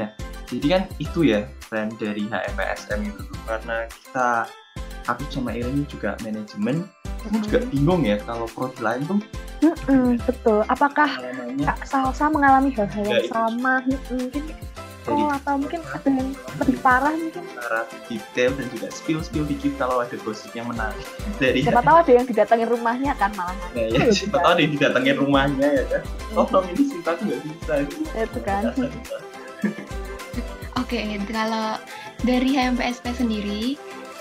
Nah, 0.00 0.08
jadi 0.48 0.66
kan 0.66 0.82
itu 0.96 1.20
ya 1.28 1.44
brand 1.68 1.92
dari 2.00 2.24
HMPSM 2.26 3.00
itu 3.04 3.22
karena 3.44 3.84
kita 3.86 4.48
aku 5.06 5.22
sama 5.28 5.52
Irin 5.52 5.84
juga 5.86 6.16
manajemen, 6.24 6.88
aku 7.22 7.36
juga 7.44 7.60
bingung 7.68 8.02
ya 8.02 8.16
kalau 8.24 8.48
prodi 8.48 8.80
lain 8.80 9.04
tuh 9.06 9.20
Mm-mm, 9.60 10.16
betul. 10.24 10.64
Apakah 10.72 11.20
Kak 11.60 11.84
Salsa 11.84 12.32
mengalami 12.32 12.72
hal-hal 12.72 13.04
yang 13.04 13.28
sama? 13.28 13.84
Mungkin 14.08 14.56
Oh, 15.08 15.32
atau 15.32 15.56
mungkin 15.56 15.80
ada 15.80 16.06
yang 16.12 16.28
lebih 16.60 16.76
parah 16.84 17.16
mungkin. 17.16 17.40
cara 17.56 17.88
detail 18.06 18.52
dan 18.52 18.66
juga 18.68 18.86
skill-skill 18.92 19.48
dikit 19.48 19.72
kalau 19.80 20.04
ada 20.04 20.12
gosip 20.22 20.52
yang 20.52 20.68
menarik 20.68 21.02
dari 21.40 21.64
Siapa 21.64 21.80
tahu 21.80 21.96
ada 22.04 22.12
yang 22.14 22.26
didatengin 22.28 22.68
rumahnya 22.68 23.12
kan 23.16 23.32
malah. 23.32 23.56
Nah, 23.72 23.84
ya, 23.90 24.12
siapa 24.12 24.36
tahu 24.38 24.50
ada 24.52 24.60
yang 24.60 24.72
didatengin 24.76 25.16
rumahnya 25.16 25.68
ya 25.72 25.84
kan. 25.88 26.02
Tolong 26.36 26.66
ini 26.76 26.82
cintaku 26.84 27.20
nggak 27.26 27.40
bisa. 27.42 27.72
Itu 28.12 28.38
kan. 28.44 28.62
Oke, 30.80 31.04
kalau 31.28 31.76
dari 32.24 32.56
HMPSP 32.56 33.12
sendiri, 33.12 33.76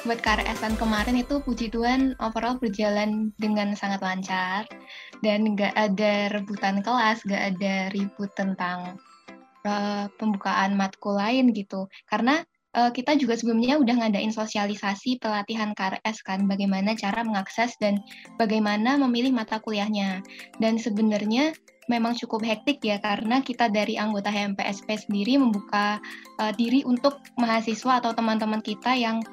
buat 0.08 0.19
KRS-an 0.24 0.79
kemarin 0.79 1.19
itu 1.19 1.43
puji 1.43 1.72
Tuhan 1.72 2.15
overall 2.24 2.55
berjalan 2.55 3.36
dengan 3.36 3.75
sangat 3.75 4.00
lancar 4.00 4.63
dan 5.19 5.55
nggak 5.55 5.75
ada 5.75 6.31
rebutan 6.31 6.79
kelas, 6.79 7.24
nggak 7.27 7.43
ada 7.55 7.75
ribut 7.91 8.31
tentang 8.36 8.96
uh, 9.67 10.08
pembukaan 10.15 10.79
matkul 10.79 11.19
lain 11.19 11.51
gitu. 11.51 11.91
Karena 12.08 12.39
uh, 12.75 12.91
kita 12.96 13.19
juga 13.19 13.36
sebelumnya 13.36 13.75
udah 13.79 14.05
ngadain 14.05 14.31
sosialisasi 14.31 15.19
pelatihan 15.19 15.75
KRS 15.75 16.24
kan, 16.24 16.48
bagaimana 16.48 16.96
cara 16.96 17.24
mengakses 17.27 17.75
dan 17.84 18.00
bagaimana 18.39 18.96
memilih 18.96 19.36
mata 19.36 19.60
kuliahnya. 19.60 20.24
Dan 20.63 20.79
sebenarnya 20.79 21.51
memang 21.89 22.13
cukup 22.15 22.46
hektik 22.46 22.79
ya 22.86 23.01
karena 23.01 23.41
kita 23.41 23.67
dari 23.67 23.98
anggota 23.98 24.29
HMPSP 24.29 25.10
sendiri 25.10 25.41
membuka 25.41 25.98
uh, 26.38 26.53
diri 26.53 26.86
untuk 26.86 27.19
mahasiswa 27.36 28.00
atau 28.00 28.13
teman-teman 28.13 28.62
kita 28.62 28.93
yang 28.93 29.25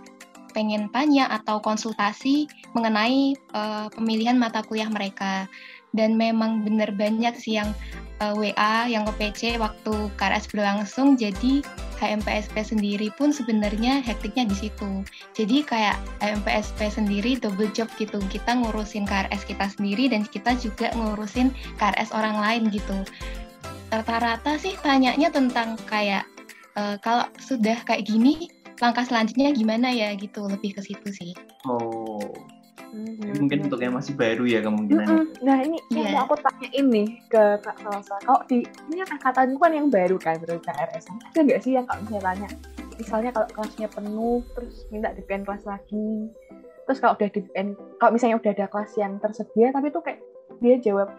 pengen 0.57 0.89
tanya 0.89 1.29
atau 1.29 1.61
konsultasi 1.61 2.49
mengenai 2.73 3.37
uh, 3.53 3.93
pemilihan 3.93 4.41
mata 4.41 4.65
kuliah 4.65 4.89
mereka. 4.89 5.45
Dan 5.93 6.17
memang 6.17 6.65
benar 6.65 6.93
banyak 6.93 7.37
sih 7.37 7.61
yang 7.61 7.73
uh, 8.25 8.33
WA 8.33 8.89
yang 8.89 9.05
ke 9.09 9.13
PC 9.21 9.61
waktu 9.61 10.13
KRS 10.17 10.49
berlangsung 10.53 11.17
jadi 11.17 11.61
HMPSP 11.97 12.57
sendiri 12.63 13.09
pun 13.15 13.33
sebenarnya 13.33 14.05
hektiknya 14.05 14.49
di 14.49 14.57
situ. 14.57 15.05
Jadi 15.33 15.65
kayak 15.65 15.97
HMPSP 16.21 16.93
sendiri 16.93 17.41
double 17.41 17.69
job 17.73 17.91
gitu. 17.97 18.21
Kita 18.31 18.57
ngurusin 18.57 19.09
KRS 19.09 19.45
kita 19.49 19.67
sendiri 19.73 20.13
dan 20.13 20.25
kita 20.29 20.57
juga 20.61 20.93
ngurusin 20.95 21.53
KRS 21.81 22.13
orang 22.13 22.37
lain 22.41 22.63
gitu. 22.73 22.97
Rata-rata 23.93 24.59
sih 24.61 24.75
tanyanya 24.83 25.31
tentang 25.31 25.79
kayak 25.89 26.27
uh, 26.77 27.01
kalau 27.01 27.25
sudah 27.41 27.81
kayak 27.87 28.07
gini 28.07 28.51
langkah 28.77 29.09
selanjutnya 29.09 29.57
gimana 29.57 29.89
ya 29.89 30.13
gitu 30.17 30.45
lebih 30.45 30.77
ke 30.77 30.85
situ 30.85 31.09
sih. 31.09 31.33
oh 31.65 32.56
Mhm. 32.93 33.43
mungkin 33.43 33.59
untuk 33.65 33.79
yang 33.79 33.93
masih 33.93 34.15
baru 34.15 34.45
ya 34.45 34.61
kemungkinan 34.61 35.07
Mm-mm. 35.07 35.27
Nah 35.43 35.57
ini 35.61 35.77
yang 35.91 36.07
Iya. 36.07 36.15
mau 36.15 36.23
aku 36.25 36.35
tanyain 36.41 36.87
nih 36.87 37.09
ke 37.27 37.43
Kak 37.61 37.77
Salsa. 37.81 38.17
Kalau 38.21 38.41
di 38.47 38.63
ini 38.63 38.95
kan 38.99 39.09
angkatanku 39.15 39.59
kan 39.59 39.73
yang 39.73 39.89
baru 39.89 40.17
kan 40.17 40.39
baru 40.39 40.59
KRS. 40.59 41.05
Ada 41.31 41.39
nggak 41.41 41.61
sih 41.61 41.73
yang 41.75 41.85
kalau 41.85 42.01
misalnya 42.03 42.25
tanya, 42.25 42.49
misalnya 42.97 43.31
kalau 43.31 43.49
kelasnya 43.51 43.89
penuh 43.91 44.39
terus 44.53 44.75
minta 44.89 45.13
di 45.13 45.23
kelas 45.23 45.63
lagi. 45.63 46.31
Terus 46.87 46.99
kalau 46.99 47.15
udah 47.15 47.29
di 47.29 47.41
kalau 47.99 48.11
misalnya 48.15 48.37
udah 48.39 48.53
ada 48.53 48.67
kelas 48.67 48.93
yang 48.95 49.13
tersedia 49.19 49.69
tapi 49.71 49.91
tuh 49.91 50.01
kayak 50.01 50.21
dia 50.59 50.79
jawab, 50.81 51.11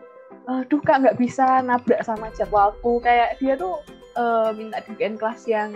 aduh 0.48 0.82
kak 0.82 1.04
nggak 1.04 1.18
bisa 1.20 1.62
nabrak 1.62 2.02
sama 2.02 2.32
jadwalku. 2.34 2.98
Kayak 3.00 3.38
dia 3.38 3.54
tuh 3.54 3.78
eh, 4.18 4.50
minta 4.56 4.82
di 4.82 4.96
kelas 4.96 5.46
yang 5.46 5.76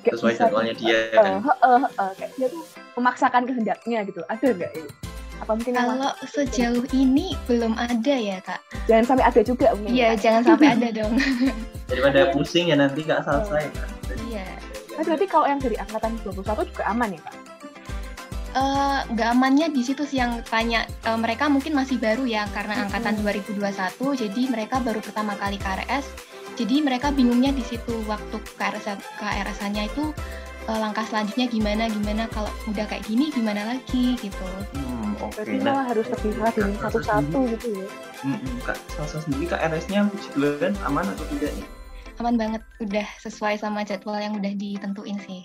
sesuai 0.00 0.36
jadwalnya 0.36 0.72
di- 0.72 0.86
dia 0.86 1.10
eh, 1.10 1.18
kan 1.18 1.42
eh, 1.42 1.56
eh, 1.66 1.82
eh, 1.98 2.12
kayak 2.16 2.32
dia 2.36 2.46
tuh 2.48 2.62
memaksakan 2.94 3.42
kehendaknya 3.44 3.98
gitu. 4.06 4.20
Ada 4.28 4.46
nggak 4.54 4.72
ini? 4.76 5.09
Apa 5.40 5.56
mungkin 5.56 5.72
yang 5.72 5.88
Kalau 5.96 6.12
sejauh 6.28 6.84
ini 6.92 7.34
belum 7.48 7.72
ada 7.80 8.14
ya 8.16 8.38
kak. 8.44 8.60
jangan 8.84 9.04
sampai 9.16 9.24
ada 9.24 9.40
juga 9.40 9.66
mungkin. 9.76 9.96
Iya 9.96 10.08
jangan 10.20 10.42
sampai 10.44 10.66
ada 10.76 10.88
dong. 10.92 11.12
daripada 11.90 12.30
pusing 12.30 12.70
ya 12.70 12.78
nanti 12.78 13.02
nggak 13.02 13.26
selesai 13.26 13.66
kan 13.74 13.88
Iya. 14.30 14.46
Tapi 14.94 15.06
berarti 15.06 15.26
kalau 15.26 15.46
yang 15.48 15.58
dari 15.58 15.74
angkatan 15.80 16.12
21 16.22 16.70
juga 16.70 16.84
aman 16.86 17.16
ya, 17.16 17.20
Kak? 17.24 17.34
Eh, 18.50 19.00
nggak 19.14 19.28
amannya 19.30 19.70
di 19.70 19.78
situ 19.86 20.02
sih 20.02 20.18
yang 20.18 20.42
tanya 20.42 20.82
eh, 21.06 21.14
mereka 21.14 21.46
mungkin 21.46 21.70
masih 21.70 22.02
baru 22.02 22.26
ya 22.26 22.50
karena 22.50 22.82
Mm-mm. 22.82 22.90
angkatan 22.90 23.14
2021 23.22 24.26
jadi 24.26 24.42
mereka 24.50 24.82
baru 24.82 24.98
pertama 24.98 25.38
kali 25.38 25.54
KRS 25.54 26.10
jadi 26.58 26.82
mereka 26.82 27.14
bingungnya 27.14 27.54
di 27.54 27.62
situ 27.62 28.02
waktu 28.10 28.42
KRS 28.58 28.98
KRS-nya 29.22 29.86
itu 29.86 30.10
eh, 30.66 30.78
langkah 30.82 31.06
selanjutnya 31.06 31.46
gimana 31.46 31.86
gimana 31.94 32.26
kalau 32.34 32.50
udah 32.66 32.90
kayak 32.90 33.06
gini 33.06 33.30
gimana 33.30 33.70
lagi 33.70 34.18
gitu 34.18 34.48
hmm, 34.74 34.99
oke 35.20 35.36
Berarti 35.36 35.56
nah. 35.60 35.72
malah 35.72 35.84
harus 35.92 36.06
Kak 36.08 36.20
Salsa 36.20 36.64
satu-satu 36.90 37.38
gitu 37.56 37.68
ya. 37.76 37.86
mm-mm, 38.24 38.54
kak 38.64 38.78
Salsa 38.92 39.18
sendiri. 39.24 39.44
Kak 39.52 39.60
RS-nya 39.70 40.08
puji 40.08 40.28
Tuhan 40.34 40.72
aman 40.84 41.04
atau 41.04 41.24
tidak 41.36 41.52
nih? 41.56 41.66
Aman 42.20 42.36
banget 42.36 42.62
udah 42.84 43.06
sesuai 43.20 43.56
sama 43.56 43.80
jadwal 43.80 44.20
yang 44.20 44.36
udah 44.36 44.52
ditentuin 44.52 45.16
sih. 45.24 45.44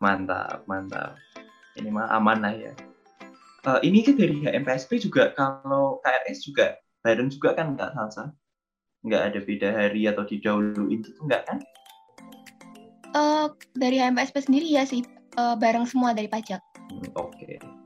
Mantap 0.00 0.64
mantap. 0.64 1.16
Ini 1.76 1.88
mah 1.92 2.08
aman 2.12 2.38
lah 2.40 2.54
ya. 2.54 2.72
Eh, 3.66 3.80
ini 3.84 4.00
kan 4.00 4.16
dari 4.16 4.40
HMPSP 4.40 5.02
juga 5.02 5.34
kalau 5.36 6.00
KRS 6.00 6.48
juga 6.48 6.78
bareng 7.04 7.28
juga 7.28 7.52
kan 7.52 7.76
nggak 7.76 7.92
Salsa? 7.92 8.32
Nggak 9.04 9.22
ada 9.32 9.38
beda 9.44 9.68
hari 9.74 10.08
atau 10.08 10.24
didahuluin 10.24 11.04
gitu 11.04 11.20
nggak 11.28 11.44
kan? 11.44 11.58
Eh, 13.12 13.46
dari 13.76 14.00
HMPSP 14.00 14.48
sendiri 14.48 14.68
ya 14.68 14.88
sih. 14.88 15.04
Eh, 15.36 15.54
bareng 15.60 15.84
semua 15.84 16.16
dari 16.16 16.26
pajak. 16.26 16.60
Hmm, 16.88 17.04
oke 17.20 17.77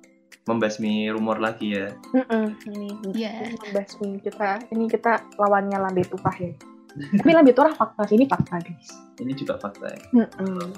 membasmi 0.42 1.06
rumor 1.08 1.38
lagi 1.38 1.70
ya 1.72 1.94
Ini 2.12 2.88
Iya. 3.14 3.30
ini 3.46 3.56
membasmi 3.60 4.18
kita. 4.18 4.66
Ini 4.68 4.84
kita 4.86 5.12
lawannya 5.36 5.78
lambe 5.78 6.02
tumpah 6.02 6.34
ya. 6.34 6.50
Tapi 6.92 7.30
lambe 7.30 7.50
turah 7.50 7.72
fakta 7.72 8.04
sih, 8.04 8.16
ini 8.16 8.26
fakta 8.26 8.58
guys. 8.58 8.90
ini 9.16 9.32
juga 9.32 9.56
fakta 9.56 9.86
ya 9.86 10.02
Mm-mm. 10.12 10.74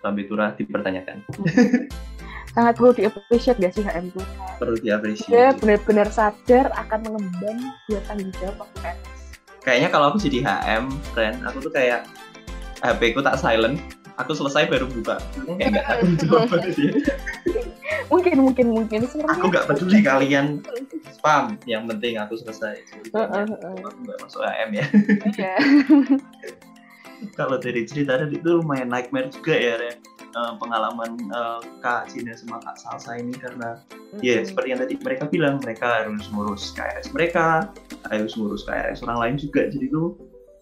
sampai 0.00 0.24
turah 0.24 0.54
dipertanyakan 0.54 1.20
Sangat 2.56 2.72
perlu 2.72 2.94
di-appreciate 2.94 3.58
gak 3.58 3.74
sih 3.74 3.84
HM 3.84 4.16
tuh? 4.16 4.24
perlu 4.56 4.78
Dia 4.78 4.96
diapresiasi 4.96 5.60
benar-benar 5.60 6.08
sadar 6.08 6.72
akan 6.72 6.98
mengemban 7.04 7.56
buat 7.84 8.00
tanggung 8.06 8.32
jawab 8.34 8.64
waktu 8.64 8.96
kayaknya 9.60 9.88
kalau 9.90 10.06
aku 10.08 10.18
jadi 10.22 10.38
HM 10.40 10.84
friend 11.10 11.36
aku 11.42 11.58
tuh 11.60 11.72
kayak 11.74 12.06
HP 12.80 13.12
ku 13.12 13.20
tak 13.20 13.36
silent 13.36 13.76
aku 14.16 14.32
selesai 14.32 14.70
baru 14.70 14.86
buka 14.86 15.20
kayak 15.52 15.68
nggak 15.74 15.84
tanggung 15.84 16.16
jawab 16.16 16.48
dia. 16.64 16.92
Mungkin, 18.06 18.36
mungkin, 18.38 18.66
mungkin. 18.70 19.00
Sebenarnya 19.10 19.36
aku 19.38 19.46
nggak 19.50 19.66
peduli 19.66 19.98
kalian 20.02 20.46
spam 21.10 21.58
yang 21.66 21.90
penting 21.90 22.18
aku 22.20 22.38
selesai 22.38 22.78
Heeh, 23.10 23.44
heeh. 23.50 23.74
aku 23.82 23.98
nggak 24.06 24.18
masuk 24.22 24.42
HM 24.46 24.70
ya 24.78 24.86
Iya. 25.26 25.54
kalau 27.38 27.56
dari 27.56 27.82
cerita 27.88 28.20
tadi 28.20 28.36
itu 28.36 28.60
lumayan 28.60 28.92
nightmare 28.92 29.32
juga 29.32 29.56
ya 29.56 29.74
Ren. 29.80 29.98
Eh, 30.36 30.52
pengalaman 30.60 31.16
eh, 31.32 31.60
Kak 31.80 32.12
Cina 32.12 32.36
sama 32.36 32.60
Kak 32.60 32.76
Salsa 32.76 33.16
ini 33.16 33.32
karena 33.32 33.80
ya 34.20 34.44
Mm-mm. 34.44 34.48
seperti 34.52 34.68
yang 34.68 34.80
tadi 34.84 34.94
mereka 35.00 35.24
bilang 35.32 35.56
mereka 35.64 36.04
harus 36.04 36.28
ngurus 36.28 36.76
KRS 36.76 37.08
mereka 37.16 37.72
harus 38.12 38.36
ngurus 38.36 38.68
KRS 38.68 39.00
orang 39.08 39.16
lain 39.16 39.34
juga 39.40 39.64
jadi 39.72 39.88
itu 39.88 40.12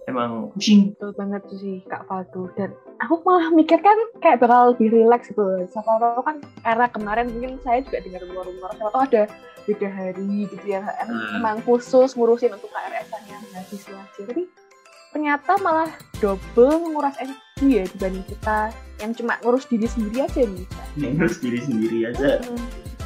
emang 0.04 0.52
pusing 0.52 0.92
Betul 0.92 1.10
banget 1.14 1.42
tuh 1.44 1.58
sih 1.58 1.76
Kak 1.84 2.04
Faldo 2.04 2.52
dan 2.54 2.70
aku 2.98 3.20
malah 3.22 3.48
mikir 3.50 3.78
kan 3.78 3.96
kayak 4.18 4.38
bakal 4.38 4.72
lebih 4.72 4.92
relax 4.92 5.28
gitu. 5.28 5.42
Siapa 5.66 5.90
tahu 5.96 6.20
kan 6.20 6.36
karena 6.60 6.86
kemarin 6.88 7.26
mungkin 7.28 7.52
saya 7.60 7.80
juga 7.80 7.98
dengar 8.00 8.20
rumor-rumor 8.22 8.70
siapa 8.72 8.90
tahu 8.90 9.04
ada 9.04 9.22
beda 9.64 9.88
hari 9.88 10.28
gitu 10.46 10.66
HM 10.76 11.08
Hmm. 11.08 11.36
emang 11.36 11.56
khusus 11.64 12.12
ngurusin 12.12 12.52
untuk 12.52 12.68
KRS-an 12.68 13.22
yang 13.24 13.40
mahasiswa 13.50 13.96
aja. 13.96 14.20
Tapi 14.22 14.42
ternyata 15.10 15.52
malah 15.58 15.90
double 16.18 16.74
menguras 16.80 17.16
energi 17.16 17.40
ya 17.72 17.84
dibanding 17.86 18.26
kita 18.26 18.58
yang 18.98 19.12
cuma 19.12 19.40
ngurus 19.40 19.64
diri 19.64 19.86
sendiri 19.86 20.18
aja 20.20 20.40
nih. 20.42 20.66
Ngurus 20.98 21.36
diri 21.40 21.58
sendiri 21.58 21.98
aja. 22.08 22.44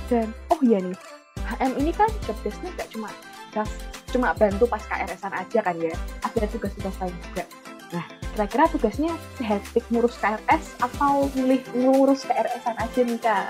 Dan 0.09 0.33
oh 0.49 0.59
iya 0.64 0.81
nih, 0.81 0.97
HM 1.38 1.73
ini 1.78 1.93
kan 1.93 2.09
jobdesknya 2.25 2.71
gak 2.75 2.90
cuma 2.90 3.09
jas- 3.52 3.76
cuma 4.08 4.32
bantu 4.32 4.64
pas 4.68 4.80
KRS-an 4.80 5.34
aja 5.36 5.58
kan 5.60 5.76
ya. 5.76 5.94
Ada 6.24 6.48
tugas-tugas 6.48 6.96
lain 7.00 7.14
juga. 7.30 7.44
Nah, 7.88 8.04
kira-kira 8.36 8.64
tugasnya 8.68 9.12
sehektik 9.40 9.84
ngurus 9.88 10.16
KRS 10.20 10.76
atau 10.84 11.28
milih 11.32 11.64
ngurus 11.72 12.24
KRS-an 12.28 12.76
aja 12.76 13.00
nih 13.00 13.20
Kak? 13.20 13.48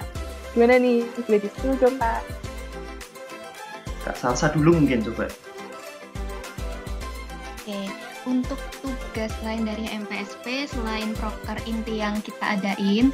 Gimana 0.55 0.79
nih? 0.79 1.07
Boleh 1.27 1.41
di 1.43 1.51
dong 1.79 1.97
Kak? 1.99 2.23
Kak 4.07 4.17
Salsa 4.17 4.49
dulu 4.55 4.79
mungkin 4.79 5.03
coba 5.03 5.27
untuk 8.29 8.61
tugas 8.85 9.33
lain 9.41 9.65
dari 9.65 9.89
MPSP 9.89 10.69
selain 10.69 11.17
proker 11.17 11.57
inti 11.65 12.05
yang 12.05 12.21
kita 12.21 12.61
adain, 12.61 13.09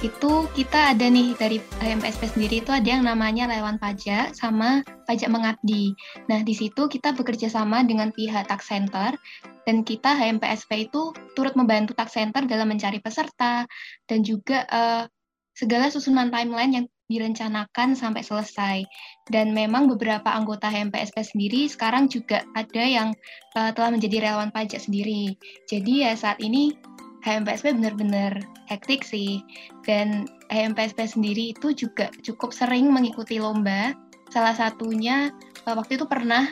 itu 0.00 0.32
kita 0.54 0.94
ada 0.94 1.06
nih 1.10 1.34
dari 1.34 1.58
HMPSP 1.82 2.22
sendiri 2.38 2.62
itu 2.62 2.70
ada 2.70 2.86
yang 2.86 3.02
namanya 3.02 3.50
lewat 3.50 3.82
pajak 3.82 4.32
sama 4.32 4.86
pajak 5.10 5.28
mengabdi. 5.28 5.92
Nah, 6.30 6.46
di 6.46 6.54
situ 6.54 6.86
kita 6.86 7.12
bekerja 7.12 7.50
sama 7.50 7.82
dengan 7.82 8.14
pihak 8.14 8.46
tax 8.46 8.70
center 8.70 9.18
dan 9.66 9.82
kita 9.82 10.14
HMPSP 10.14 10.88
itu 10.88 11.10
turut 11.34 11.58
membantu 11.58 11.92
tax 11.92 12.14
center 12.14 12.46
dalam 12.46 12.70
mencari 12.70 13.02
peserta 13.02 13.66
dan 14.06 14.18
juga 14.22 14.64
eh, 14.70 15.04
segala 15.52 15.90
susunan 15.90 16.30
timeline 16.30 16.72
yang 16.72 16.86
direncanakan 17.10 17.98
sampai 17.98 18.22
selesai. 18.22 18.86
Dan 19.26 19.50
memang 19.50 19.90
beberapa 19.90 20.30
anggota 20.30 20.70
HMPSP 20.70 21.20
sendiri 21.26 21.66
sekarang 21.66 22.06
juga 22.06 22.46
ada 22.54 22.84
yang 22.86 23.10
uh, 23.58 23.74
telah 23.74 23.90
menjadi 23.90 24.30
relawan 24.30 24.54
pajak 24.54 24.78
sendiri. 24.78 25.34
Jadi 25.66 26.06
ya 26.06 26.14
saat 26.14 26.38
ini 26.38 26.78
HMPSP 27.26 27.76
benar-benar 27.76 28.38
hektik 28.70 29.02
sih. 29.02 29.42
Dan 29.84 30.30
HMPSP 30.48 31.18
sendiri 31.18 31.52
itu 31.52 31.74
juga 31.74 32.08
cukup 32.22 32.54
sering 32.54 32.88
mengikuti 32.88 33.42
lomba. 33.42 33.92
Salah 34.30 34.54
satunya 34.54 35.34
eh, 35.66 35.74
waktu 35.74 35.98
itu 35.98 36.06
pernah 36.06 36.48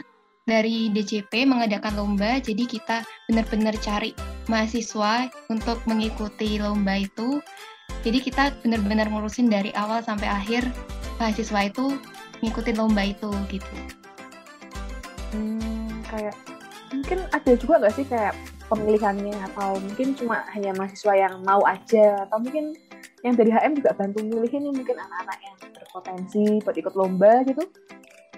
dari 0.49 0.89
DJP 0.89 1.45
mengadakan 1.45 1.93
lomba, 1.93 2.41
jadi 2.41 2.65
kita 2.65 3.05
benar-benar 3.29 3.77
cari 3.85 4.17
mahasiswa 4.49 5.29
untuk 5.53 5.77
mengikuti 5.85 6.57
lomba 6.57 7.05
itu. 7.05 7.45
Jadi 8.07 8.19
kita 8.23 8.55
benar-benar 8.63 9.11
ngurusin 9.11 9.51
dari 9.51 9.75
awal 9.75 10.01
sampai 10.01 10.31
akhir 10.31 10.67
mahasiswa 11.19 11.67
itu 11.67 11.99
ngikutin 12.41 12.77
lomba 12.79 13.03
itu 13.03 13.31
gitu. 13.51 13.75
Hmm, 15.35 16.03
kayak 16.07 16.37
mungkin 16.95 17.19
ada 17.35 17.53
juga 17.59 17.75
nggak 17.83 17.95
sih 17.99 18.07
kayak 18.07 18.33
pemilihannya? 18.71 19.35
Atau 19.53 19.83
mungkin 19.83 20.15
cuma 20.15 20.47
hanya 20.55 20.71
mahasiswa 20.79 21.15
yang 21.19 21.35
mau 21.43 21.61
aja? 21.67 22.23
Atau 22.29 22.39
mungkin 22.39 22.79
yang 23.27 23.35
dari 23.35 23.51
HM 23.51 23.83
juga 23.83 23.91
bantu 23.99 24.23
milihin 24.23 24.71
nih 24.71 24.75
mungkin 24.79 24.97
anak-anak 24.99 25.39
yang 25.43 25.57
berpotensi 25.75 26.45
buat 26.63 26.77
ikut 26.79 26.95
lomba 26.95 27.43
gitu 27.43 27.67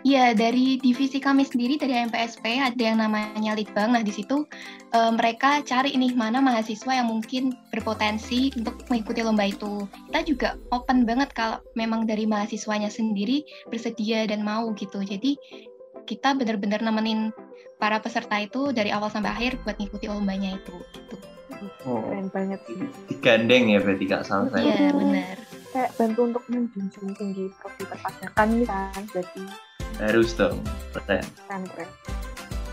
Iya, 0.00 0.32
dari 0.32 0.80
divisi 0.80 1.20
kami 1.20 1.44
sendiri 1.44 1.76
dari 1.76 1.92
MPSP 2.08 2.56
ada 2.56 2.80
yang 2.80 3.04
namanya 3.04 3.52
Litbang. 3.52 3.92
Nah, 3.92 4.00
di 4.00 4.08
situ 4.08 4.48
e, 4.96 4.98
mereka 5.12 5.60
cari 5.60 5.92
nih 5.92 6.16
mana 6.16 6.40
mahasiswa 6.40 6.88
yang 6.88 7.12
mungkin 7.12 7.52
berpotensi 7.68 8.48
untuk 8.56 8.80
mengikuti 8.88 9.20
lomba 9.20 9.44
itu. 9.52 9.84
Kita 10.08 10.20
juga 10.24 10.48
open 10.72 11.04
banget 11.04 11.36
kalau 11.36 11.60
memang 11.76 12.08
dari 12.08 12.24
mahasiswanya 12.24 12.88
sendiri 12.88 13.44
bersedia 13.68 14.24
dan 14.24 14.40
mau 14.40 14.72
gitu. 14.72 15.04
Jadi 15.04 15.36
kita 16.08 16.32
benar-benar 16.32 16.80
nemenin 16.80 17.28
para 17.76 18.00
peserta 18.00 18.40
itu 18.40 18.72
dari 18.72 18.88
awal 18.88 19.12
sampai 19.12 19.36
akhir 19.36 19.60
buat 19.68 19.76
ngikuti 19.76 20.08
lombanya 20.08 20.56
itu. 20.56 20.76
Gitu. 20.96 21.16
Oh, 21.84 22.00
keren 22.08 22.32
banget 22.32 22.60
sih. 22.64 22.88
Digandeng 23.12 23.68
ya 23.68 23.84
berarti 23.84 24.04
Kak 24.08 24.24
Salsa. 24.24 24.56
Iya, 24.64 24.96
benar. 24.96 25.36
Kayak 25.76 25.92
bantu 26.00 26.20
untuk 26.24 26.44
menjunjung 26.48 27.12
tinggi 27.20 27.52
profil 27.60 27.86
nih 27.92 28.64
kan, 28.64 29.04
berarti 29.12 29.44
harus 30.00 30.32
dong 30.32 30.58
keren. 30.96 31.24
Keren 31.46 31.62
keren. 31.68 31.90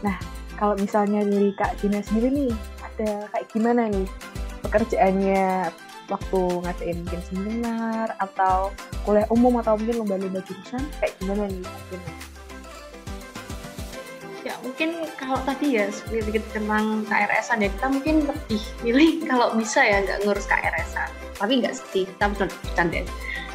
Nah 0.04 0.18
kalau 0.58 0.74
misalnya 0.80 1.22
dari 1.28 1.52
kak 1.54 1.78
Gina 1.80 2.00
sendiri 2.02 2.34
nih 2.34 2.54
ada 2.82 3.30
kayak 3.30 3.48
gimana 3.52 3.82
nih 3.92 4.08
pekerjaannya 4.66 5.70
waktu 6.08 6.42
ngadain 6.64 6.98
mungkin 7.04 7.22
seminar 7.28 8.08
atau 8.24 8.72
kuliah 9.04 9.28
umum 9.28 9.60
atau 9.60 9.76
mungkin 9.76 10.04
lomba-lomba 10.04 10.40
jurusan? 10.48 10.82
Kayak 11.04 11.14
gimana 11.22 11.44
nih 11.52 11.62
kak 11.62 11.84
Gina? 11.92 12.12
Ya 14.48 14.54
mungkin 14.64 14.90
kalau 15.20 15.40
tadi 15.44 15.76
ya 15.76 15.92
sedikit 15.92 16.40
tentang 16.56 17.04
KRS-an 17.04 17.60
ya 17.60 17.68
kita 17.68 17.88
mungkin 17.92 18.16
lebih 18.24 18.64
milih 18.80 19.12
kalau 19.30 19.52
bisa 19.60 19.84
ya 19.84 20.00
nggak 20.08 20.24
ngurus 20.24 20.48
KRS-an 20.48 21.12
tapi 21.38 21.62
nggak 21.62 21.74
sih 21.78 22.04
kita 22.10 22.26
bercanda 22.34 23.06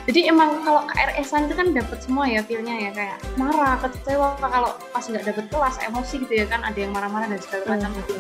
jadi 0.03 0.35
emang 0.35 0.67
kalau 0.67 0.83
KRS-an 0.91 1.47
itu 1.47 1.55
kan 1.55 1.69
dapat 1.71 1.99
semua 2.03 2.27
ya 2.27 2.43
feelnya 2.43 2.75
ya 2.75 2.91
kayak 2.91 3.19
marah 3.39 3.79
kecewa 3.79 4.35
kalau 4.43 4.75
pas 4.91 5.07
nggak 5.07 5.23
dapet 5.23 5.47
kelas 5.47 5.79
emosi 5.87 6.15
gitu 6.27 6.35
ya 6.43 6.47
kan 6.51 6.67
ada 6.67 6.75
yang 6.75 6.91
marah-marah 6.91 7.31
dan 7.31 7.39
segala 7.39 7.79
macam 7.79 7.95
gitu. 8.03 8.19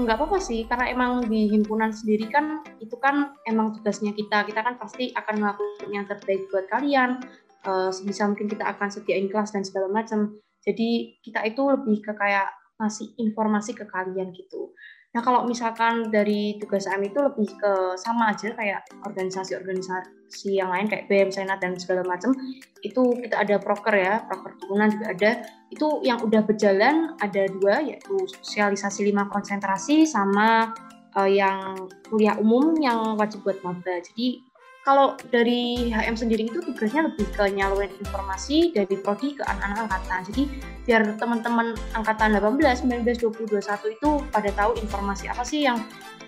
Nggak 0.00 0.16
apa-apa 0.16 0.38
sih 0.40 0.64
karena 0.64 0.88
emang 0.88 1.28
di 1.28 1.52
himpunan 1.52 1.92
sendiri 1.92 2.32
kan 2.32 2.64
itu 2.80 2.96
kan 2.96 3.36
emang 3.44 3.76
tugasnya 3.76 4.16
kita. 4.16 4.48
Kita 4.48 4.64
kan 4.64 4.80
pasti 4.80 5.12
akan 5.12 5.34
melakukan 5.36 5.88
yang 5.92 6.08
terbaik 6.08 6.48
buat 6.48 6.64
kalian 6.72 7.20
uh, 7.68 7.92
sebisa 7.92 8.24
mungkin 8.24 8.48
kita 8.48 8.64
akan 8.64 8.88
sediain 8.88 9.28
kelas 9.28 9.52
dan 9.52 9.68
segala 9.68 9.92
macam. 9.92 10.32
Jadi 10.64 11.20
kita 11.20 11.44
itu 11.44 11.60
lebih 11.60 12.08
ke 12.08 12.16
kayak 12.16 12.56
ngasih 12.80 13.12
informasi 13.20 13.76
ke 13.76 13.84
kalian 13.84 14.32
gitu 14.32 14.72
Nah 15.16 15.24
kalau 15.24 15.48
misalkan 15.48 16.12
dari 16.12 16.60
tugas 16.60 16.84
AM 16.84 17.00
itu 17.00 17.16
lebih 17.16 17.48
ke 17.56 17.72
sama 17.96 18.36
aja 18.36 18.52
kayak 18.52 18.84
organisasi-organisasi 19.08 20.52
yang 20.52 20.68
lain 20.68 20.84
kayak 20.84 21.08
BM, 21.08 21.32
Senat 21.32 21.64
dan 21.64 21.80
segala 21.80 22.04
macam 22.04 22.36
itu 22.84 23.02
kita 23.24 23.40
ada 23.40 23.56
proker 23.56 23.96
ya, 23.96 24.22
proker 24.28 24.52
turunan 24.60 24.92
juga 24.92 25.06
ada. 25.08 25.30
Itu 25.72 26.04
yang 26.04 26.20
udah 26.20 26.44
berjalan 26.44 27.16
ada 27.24 27.48
dua 27.48 27.80
yaitu 27.80 28.20
sosialisasi 28.44 29.08
lima 29.08 29.32
konsentrasi 29.32 30.04
sama 30.04 30.76
uh, 31.16 31.28
yang 31.28 31.88
kuliah 32.12 32.36
umum 32.36 32.76
yang 32.76 33.16
wajib 33.16 33.40
buat 33.42 33.58
maba. 33.64 34.04
Jadi 34.04 34.47
kalau 34.86 35.18
dari 35.28 35.90
HM 35.92 36.16
sendiri 36.16 36.48
itu 36.48 36.64
tugasnya 36.64 37.12
lebih 37.12 37.28
ke 37.34 37.44
nyalurin 37.52 37.92
informasi 38.00 38.72
dari 38.72 38.96
prodi 38.96 39.36
ke 39.36 39.44
anak-anak 39.44 39.90
angkatan. 39.90 40.20
Jadi 40.32 40.42
biar 40.88 41.02
teman-teman 41.20 41.76
angkatan 41.92 42.32
18, 42.38 42.88
19, 42.88 43.20
20, 43.20 43.60
21 43.60 43.96
itu 43.98 44.10
pada 44.32 44.50
tahu 44.56 44.78
informasi 44.80 45.28
apa 45.28 45.44
sih 45.44 45.68
yang 45.68 45.82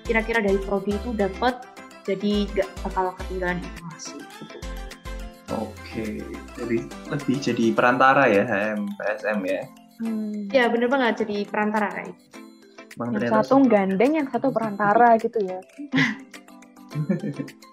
kira-kira 0.05 0.45
dari 0.45 0.59
prodi 0.61 0.93
itu 0.93 1.17
dapat 1.17 1.65
jadi 2.05 2.49
nggak 2.53 2.69
bakal 2.85 3.15
ketinggalan 3.23 3.59
informasi 3.63 4.17
gitu. 4.19 4.57
Oke, 5.51 6.23
jadi 6.55 6.79
lebih 7.11 7.37
jadi 7.43 7.65
perantara 7.75 8.31
ya 8.31 8.45
HM 8.47 8.81
PSM 8.95 9.39
ya. 9.47 9.63
Hmm. 10.01 10.47
Ya 10.51 10.65
bener 10.71 10.89
banget 10.89 11.27
jadi 11.27 11.49
perantara 11.49 11.89
kayak. 11.91 12.17
Bang, 12.99 13.15
yang 13.17 13.31
satu 13.31 13.63
gandeng, 13.65 14.13
yang 14.19 14.29
satu 14.29 14.51
perantara 14.51 15.17
gitu 15.17 15.39
ya. 15.41 15.59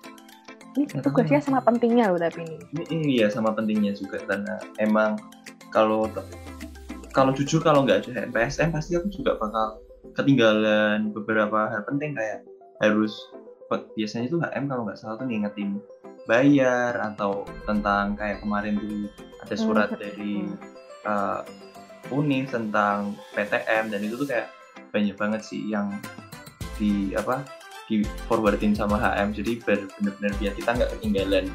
ini 0.78 0.86
tugasnya 1.02 1.42
sama 1.42 1.60
pentingnya 1.66 2.14
loh 2.14 2.22
tapi 2.22 2.46
ini. 2.46 3.18
Iya 3.18 3.34
sama 3.34 3.52
pentingnya 3.58 3.98
juga 3.98 4.22
karena 4.30 4.62
emang 4.78 5.18
kalau 5.74 6.06
kalau 7.12 7.34
jujur 7.34 7.66
kalau 7.66 7.82
nggak 7.82 8.06
ada 8.06 8.30
PSM 8.30 8.70
pasti 8.70 8.94
aku 8.94 9.10
juga 9.10 9.42
bakal 9.42 9.82
ketinggalan 10.14 11.10
beberapa 11.10 11.74
hal 11.74 11.82
penting 11.90 12.14
kayak 12.14 12.46
harus 12.78 13.18
biasanya 13.98 14.30
itu 14.30 14.38
HM 14.38 14.70
kalau 14.70 14.86
nggak 14.86 15.00
salah 15.02 15.18
tuh 15.18 15.28
ngingetin 15.28 15.82
bayar 16.30 16.94
atau 17.02 17.44
tentang 17.66 18.14
kayak 18.16 18.40
kemarin 18.46 18.78
tuh 18.78 19.10
ada 19.42 19.56
hmm, 19.58 19.64
surat 19.64 19.90
hmm. 19.92 20.00
dari 20.00 20.34
uh, 21.08 21.42
tentang 22.48 23.18
PTM 23.36 23.92
dan 23.92 24.00
itu 24.06 24.16
tuh 24.16 24.28
kayak 24.30 24.48
banyak 24.96 25.16
banget 25.20 25.42
sih 25.44 25.60
yang 25.68 25.92
di 26.80 27.12
apa 27.18 27.44
di 27.88 28.04
forwardin 28.28 28.76
sama 28.76 29.00
HM 29.00 29.32
jadi 29.32 29.52
benar-benar 29.64 30.32
biar 30.38 30.54
kita 30.54 30.70
nggak 30.76 30.92
ketinggalan. 31.00 31.46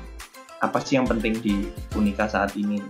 Apa 0.64 0.80
sih 0.80 0.96
yang 0.96 1.04
penting 1.04 1.36
di 1.44 1.68
Unika 1.92 2.26
saat 2.26 2.56
ini? 2.56 2.80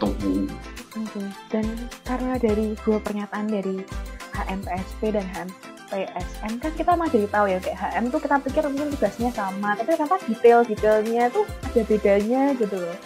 Itu 0.00 0.08
okay. 0.16 1.28
dan 1.52 1.64
karena 2.08 2.34
dari 2.40 2.74
dua 2.82 2.98
pernyataan 3.00 3.46
dari 3.48 3.84
HMPSP 4.32 5.12
dan 5.12 5.26
HMPSM 5.30 6.52
kan 6.58 6.72
kita 6.72 6.92
mah 6.96 7.08
jadi 7.12 7.28
tahu 7.28 7.46
ya 7.52 7.58
kayak 7.60 7.78
HM 7.78 8.04
tuh 8.08 8.20
kita 8.20 8.36
pikir 8.40 8.62
mungkin 8.68 8.88
tugasnya 8.96 9.30
sama 9.36 9.76
tapi 9.76 9.92
ternyata 9.92 10.16
detail-detailnya 10.24 11.24
tuh 11.30 11.44
ada 11.44 11.82
bedanya 11.84 12.42
gitu 12.56 12.76
loh. 12.80 12.96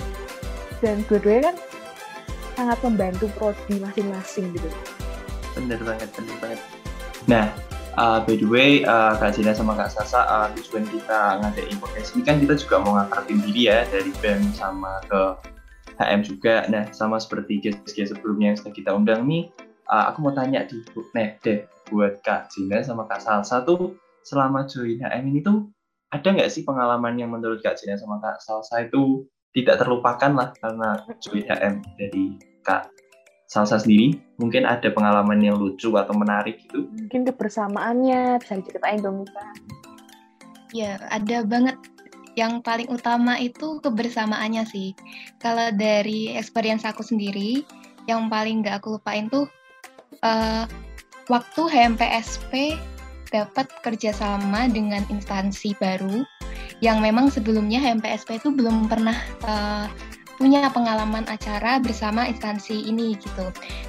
Dan 0.78 1.02
dua-duanya 1.10 1.50
kan 1.50 1.56
sangat 2.56 2.78
membantu 2.84 3.26
prodi 3.36 3.76
masing-masing 3.82 4.54
gitu. 4.54 4.68
Bener 5.58 5.80
banget 5.82 6.08
bener 6.14 6.36
banget. 6.38 6.60
Nah 7.26 7.65
Uh, 7.96 8.20
by 8.28 8.36
the 8.36 8.44
way, 8.44 8.84
uh, 8.84 9.16
Kak 9.16 9.40
Jena 9.40 9.56
sama 9.56 9.72
Kak 9.72 9.88
Sasa, 9.88 10.20
uh, 10.28 10.52
tujuan 10.52 10.84
kita 10.84 11.40
ngadain 11.40 11.80
podcast 11.80 12.12
ini 12.12 12.28
kan 12.28 12.36
kita 12.36 12.52
juga 12.60 12.76
mau 12.84 13.00
ngangkatin 13.00 13.40
diri 13.40 13.72
ya 13.72 13.88
dari 13.88 14.12
BEM 14.20 14.52
sama 14.52 15.00
ke 15.08 15.32
HM 15.96 16.20
juga. 16.28 16.68
Nah, 16.68 16.92
sama 16.92 17.16
seperti 17.16 17.56
guest-guest 17.56 18.12
sebelumnya 18.12 18.52
yang 18.52 18.58
sudah 18.60 18.74
kita 18.76 18.92
undang 18.92 19.24
nih, 19.24 19.48
uh, 19.88 20.12
aku 20.12 20.28
mau 20.28 20.36
tanya 20.36 20.68
di 20.68 20.84
nih 21.16 21.40
deh 21.40 21.64
buat 21.88 22.20
Kak 22.20 22.52
Jena 22.52 22.84
sama 22.84 23.08
Kak 23.08 23.22
Salsa 23.22 23.62
tuh 23.64 23.96
selama 24.26 24.66
join 24.66 25.00
HM 25.00 25.24
ini 25.30 25.40
tuh 25.40 25.70
ada 26.10 26.26
nggak 26.26 26.50
sih 26.50 26.66
pengalaman 26.66 27.14
yang 27.16 27.30
menurut 27.30 27.62
Kak 27.62 27.78
Jena 27.78 27.96
sama 27.96 28.18
Kak 28.18 28.42
Salsa 28.42 28.84
itu 28.84 29.24
tidak 29.56 29.80
terlupakan 29.80 30.36
lah 30.36 30.48
karena 30.58 31.00
join 31.22 31.46
HM 31.48 31.74
dari 31.96 32.36
Kak 32.60 32.90
Salsa 33.46 33.78
sendiri 33.78 34.18
mungkin 34.42 34.66
ada 34.66 34.90
pengalaman 34.90 35.38
yang 35.38 35.56
lucu 35.58 35.94
atau 35.94 36.14
menarik 36.18 36.66
gitu? 36.66 36.90
Mungkin 36.90 37.22
kebersamaannya 37.30 38.42
bisa 38.42 38.58
diceritain 38.58 38.98
dong 38.98 39.22
Mika. 39.22 39.46
Ya, 40.74 40.98
ada 41.08 41.46
banget. 41.46 41.78
Yang 42.36 42.60
paling 42.68 42.88
utama 42.92 43.40
itu 43.40 43.80
kebersamaannya 43.80 44.68
sih. 44.68 44.92
Kalau 45.40 45.72
dari 45.72 46.36
experience 46.36 46.84
aku 46.84 47.00
sendiri, 47.00 47.64
yang 48.04 48.28
paling 48.28 48.60
gak 48.60 48.84
aku 48.84 49.00
lupain 49.00 49.32
tuh 49.32 49.48
uh, 50.20 50.68
waktu 51.32 51.62
HMPSP 51.64 52.76
dapat 53.32 53.66
kerjasama 53.82 54.70
dengan 54.70 55.02
instansi 55.10 55.74
baru 55.80 56.22
yang 56.84 57.00
memang 57.00 57.32
sebelumnya 57.32 57.80
HMPSP 57.82 58.38
itu 58.38 58.52
belum 58.52 58.86
pernah 58.86 59.16
uh, 59.48 59.86
punya 60.36 60.68
pengalaman 60.68 61.24
acara 61.26 61.80
bersama 61.80 62.28
instansi 62.28 62.86
ini 62.86 63.16
gitu. 63.16 63.46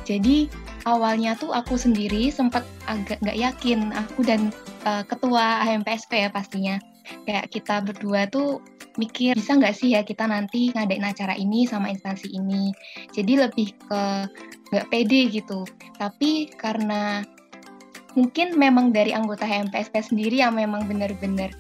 Jadi 0.08 0.48
awalnya 0.88 1.36
tuh 1.36 1.52
aku 1.52 1.76
sendiri 1.76 2.32
sempat 2.32 2.64
agak 2.88 3.20
nggak 3.20 3.38
yakin 3.38 3.92
aku 3.92 4.24
dan 4.24 4.50
uh, 4.88 5.04
ketua 5.04 5.64
HMPSP 5.64 6.28
ya 6.28 6.30
pastinya. 6.32 6.76
Kayak 7.24 7.52
kita 7.52 7.84
berdua 7.84 8.28
tuh 8.28 8.60
mikir 8.98 9.38
bisa 9.38 9.54
nggak 9.54 9.76
sih 9.78 9.94
ya 9.94 10.02
kita 10.02 10.26
nanti 10.26 10.74
ngadain 10.74 11.06
acara 11.06 11.36
ini 11.36 11.68
sama 11.68 11.92
instansi 11.92 12.32
ini. 12.34 12.72
Jadi 13.12 13.34
lebih 13.38 13.76
ke 13.88 14.02
nggak 14.72 14.88
pede 14.92 15.22
gitu. 15.32 15.68
Tapi 16.00 16.52
karena 16.56 17.24
mungkin 18.18 18.58
memang 18.58 18.90
dari 18.90 19.14
anggota 19.14 19.46
HMPSP 19.46 20.02
sendiri 20.02 20.42
yang 20.42 20.58
memang 20.58 20.90
benar-benar 20.90 21.54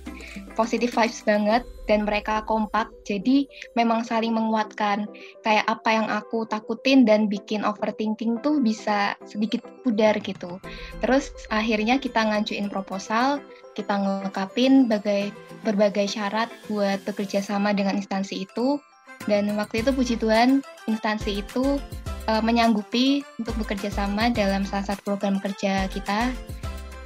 positive 0.58 0.90
vibes 0.90 1.22
banget 1.22 1.62
dan 1.88 2.04
mereka 2.04 2.44
kompak. 2.44 2.92
Jadi 3.08 3.48
memang 3.74 4.04
saling 4.04 4.36
menguatkan. 4.36 5.08
Kayak 5.42 5.66
apa 5.66 5.90
yang 5.90 6.08
aku 6.12 6.44
takutin 6.46 7.08
dan 7.08 7.32
bikin 7.32 7.64
overthinking 7.64 8.44
tuh 8.44 8.60
bisa 8.60 9.16
sedikit 9.26 9.64
pudar 9.82 10.20
gitu. 10.22 10.60
Terus 11.02 11.32
akhirnya 11.50 11.98
kita 11.98 12.22
ngajuin 12.28 12.68
proposal 12.68 13.42
kita 13.78 13.94
ngekapin 13.94 14.90
berbagai 14.90 15.30
berbagai 15.62 16.10
syarat 16.10 16.50
buat 16.66 16.98
bekerja 17.06 17.46
sama 17.46 17.78
dengan 17.78 18.02
instansi 18.02 18.50
itu. 18.50 18.82
Dan 19.30 19.54
waktu 19.54 19.86
itu 19.86 19.94
puji 19.94 20.18
Tuhan 20.18 20.66
instansi 20.90 21.46
itu 21.46 21.78
uh, 22.26 22.42
menyanggupi 22.42 23.22
untuk 23.38 23.54
bekerja 23.62 23.94
sama 23.94 24.34
dalam 24.34 24.66
salah 24.66 24.90
satu 24.90 25.14
program 25.14 25.38
kerja 25.38 25.86
kita. 25.94 26.34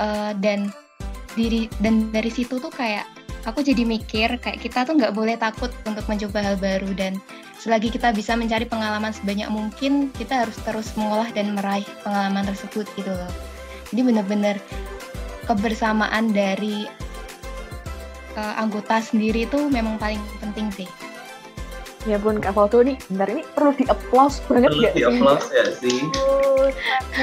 Uh, 0.02 0.34
dan 0.42 0.74
diri 1.38 1.70
dan 1.80 2.10
dari 2.10 2.32
situ 2.32 2.58
tuh 2.58 2.72
kayak 2.74 3.06
aku 3.46 3.66
jadi 3.66 3.84
mikir 3.86 4.38
kayak 4.38 4.60
kita 4.62 4.86
tuh 4.86 4.98
nggak 4.98 5.14
boleh 5.14 5.36
takut 5.38 5.70
untuk 5.88 6.06
mencoba 6.06 6.40
hal 6.42 6.56
baru 6.58 6.90
dan 6.94 7.18
selagi 7.62 7.94
kita 7.94 8.10
bisa 8.14 8.34
mencari 8.34 8.66
pengalaman 8.66 9.14
sebanyak 9.14 9.50
mungkin 9.50 10.10
kita 10.18 10.46
harus 10.46 10.58
terus 10.66 10.94
mengolah 10.98 11.30
dan 11.34 11.54
meraih 11.54 11.86
pengalaman 12.02 12.46
tersebut 12.50 12.90
gitu 12.98 13.12
loh. 13.14 13.32
Jadi 13.94 14.02
benar-benar 14.08 14.56
kebersamaan 15.46 16.32
dari 16.32 16.88
uh, 18.38 18.56
anggota 18.58 19.04
sendiri 19.04 19.46
tuh 19.50 19.68
memang 19.68 20.00
paling 20.00 20.22
penting 20.40 20.72
sih 20.72 20.90
ya 22.10 22.18
bun 22.18 22.42
Kak 22.42 22.58
Faldo 22.58 22.82
nih 22.82 22.98
bentar 23.10 23.30
ini 23.30 23.44
perlu 23.54 23.72
di 23.78 23.86
applause 23.90 24.42
banget 24.50 24.70
perlu 24.74 24.90
di 24.94 25.04
applause 25.06 25.48
ya 25.54 25.66
sih 25.80 26.00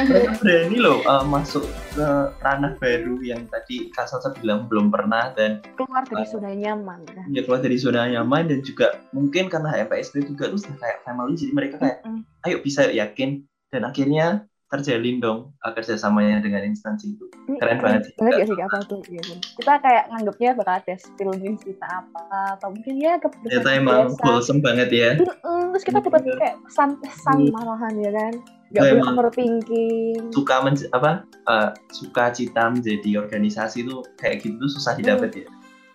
mereka 0.08 0.30
berani 0.40 0.76
loh 0.78 0.98
uh, 1.06 1.24
masuk 1.26 1.66
ke 1.94 2.08
ranah 2.42 2.74
baru 2.78 3.18
yang 3.20 3.44
tadi 3.50 3.90
Kak 3.92 4.06
Salsa 4.06 4.32
bilang 4.38 4.70
belum 4.70 4.90
pernah 4.94 5.34
dan 5.34 5.62
keluar 5.76 6.06
dari 6.06 6.24
uh, 6.24 6.30
zona 6.30 6.50
nyaman 6.54 7.00
kan? 7.06 7.24
ya 7.30 7.40
keluar 7.42 7.60
dari 7.60 7.76
zona 7.76 8.06
nyaman 8.06 8.48
dan 8.48 8.60
juga 8.64 9.02
mungkin 9.12 9.50
karena 9.50 9.68
HMPSP 9.74 10.30
juga 10.30 10.50
tuh 10.50 10.60
kayak 10.78 11.02
family 11.02 11.34
jadi 11.34 11.52
mereka 11.52 11.74
kayak 11.82 11.98
mm 12.06 12.10
-hmm. 12.14 12.46
ayo 12.48 12.56
bisa 12.62 12.86
yakin 12.88 13.44
dan 13.68 13.84
akhirnya 13.84 14.47
terjalin 14.68 15.16
dong 15.16 15.56
uh, 15.64 15.72
kerjasamanya 15.72 16.44
dengan 16.44 16.60
instansi 16.68 17.16
itu. 17.16 17.24
Keren 17.56 17.80
banget 17.80 18.12
sih. 18.12 18.12
Bener 18.20 18.32
gak 18.36 18.46
sih 18.52 18.60
apa 18.60 18.78
tuh? 18.84 19.00
Ya, 19.08 19.22
kita 19.56 19.72
kayak 19.80 20.04
nganggapnya 20.12 20.50
bakal 20.60 20.74
ada 20.76 20.94
spill 21.00 21.32
cerita 21.56 21.86
apa 21.88 22.24
atau 22.60 22.68
mungkin 22.76 22.94
ya 23.00 23.16
keputusan 23.16 23.48
ternyata 23.48 23.70
emang 23.80 24.12
wholesome 24.20 24.60
banget 24.60 24.88
ya. 24.92 25.10
Terus 25.16 25.82
kita 25.88 26.04
dapat 26.04 26.20
kayak 26.36 26.56
pesan-pesan 26.68 27.38
hmm. 27.48 27.52
malahan 27.56 27.94
ya 27.96 28.10
kan? 28.12 28.34
Gak 28.68 28.82
boleh 28.84 29.04
overthinking. 29.08 30.20
suka 30.36 30.60
men 30.60 30.76
apa 30.92 31.24
uh, 31.48 31.72
suka 31.88 32.28
cita 32.36 32.68
menjadi 32.68 33.24
organisasi 33.24 33.88
tuh 33.88 34.04
kayak 34.20 34.44
gitu 34.44 34.60
tuh 34.60 34.70
susah 34.76 34.92
didapat 35.00 35.32
hmm. 35.32 35.40
ya. 35.44 35.48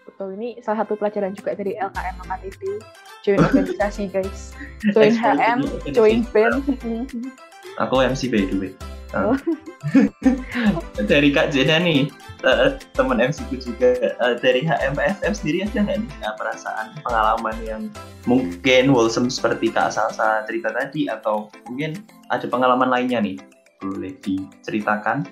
Betul 0.10 0.34
ini 0.42 0.58
salah 0.66 0.82
satu 0.82 0.98
pelajaran 0.98 1.38
juga 1.38 1.54
dari 1.54 1.78
LKM 1.78 2.16
LKTP 2.26 2.62
join 3.22 3.38
organisasi 3.38 4.10
guys. 4.10 4.58
Join 4.98 5.14
HM 5.14 5.62
join 5.94 6.26
band 6.34 6.66
Aku 7.82 8.04
MC 8.04 8.30
by 8.30 8.46
the 8.46 8.58
way. 8.58 8.72
Uh, 9.14 9.38
dari 11.12 11.30
Kak 11.30 11.54
Jena 11.54 11.78
nih, 11.78 12.10
uh, 12.46 12.82
teman 12.98 13.22
MC 13.22 13.46
ku 13.50 13.58
juga. 13.62 13.94
Uh, 14.22 14.38
dari 14.42 14.66
HMPSM 14.66 15.34
sendiri 15.34 15.66
ada 15.66 15.86
nggak 15.86 16.00
nih 16.02 16.34
perasaan, 16.38 16.98
pengalaman 17.06 17.58
yang 17.62 17.82
mungkin 18.26 18.90
wholesome 18.90 19.30
seperti 19.30 19.70
Kak 19.70 19.94
Salsa 19.94 20.46
cerita 20.50 20.74
tadi 20.74 21.10
atau 21.10 21.50
mungkin 21.70 22.02
ada 22.34 22.46
pengalaman 22.50 22.90
lainnya 22.90 23.22
nih? 23.22 23.38
Boleh 23.82 24.18
diceritakan? 24.22 25.30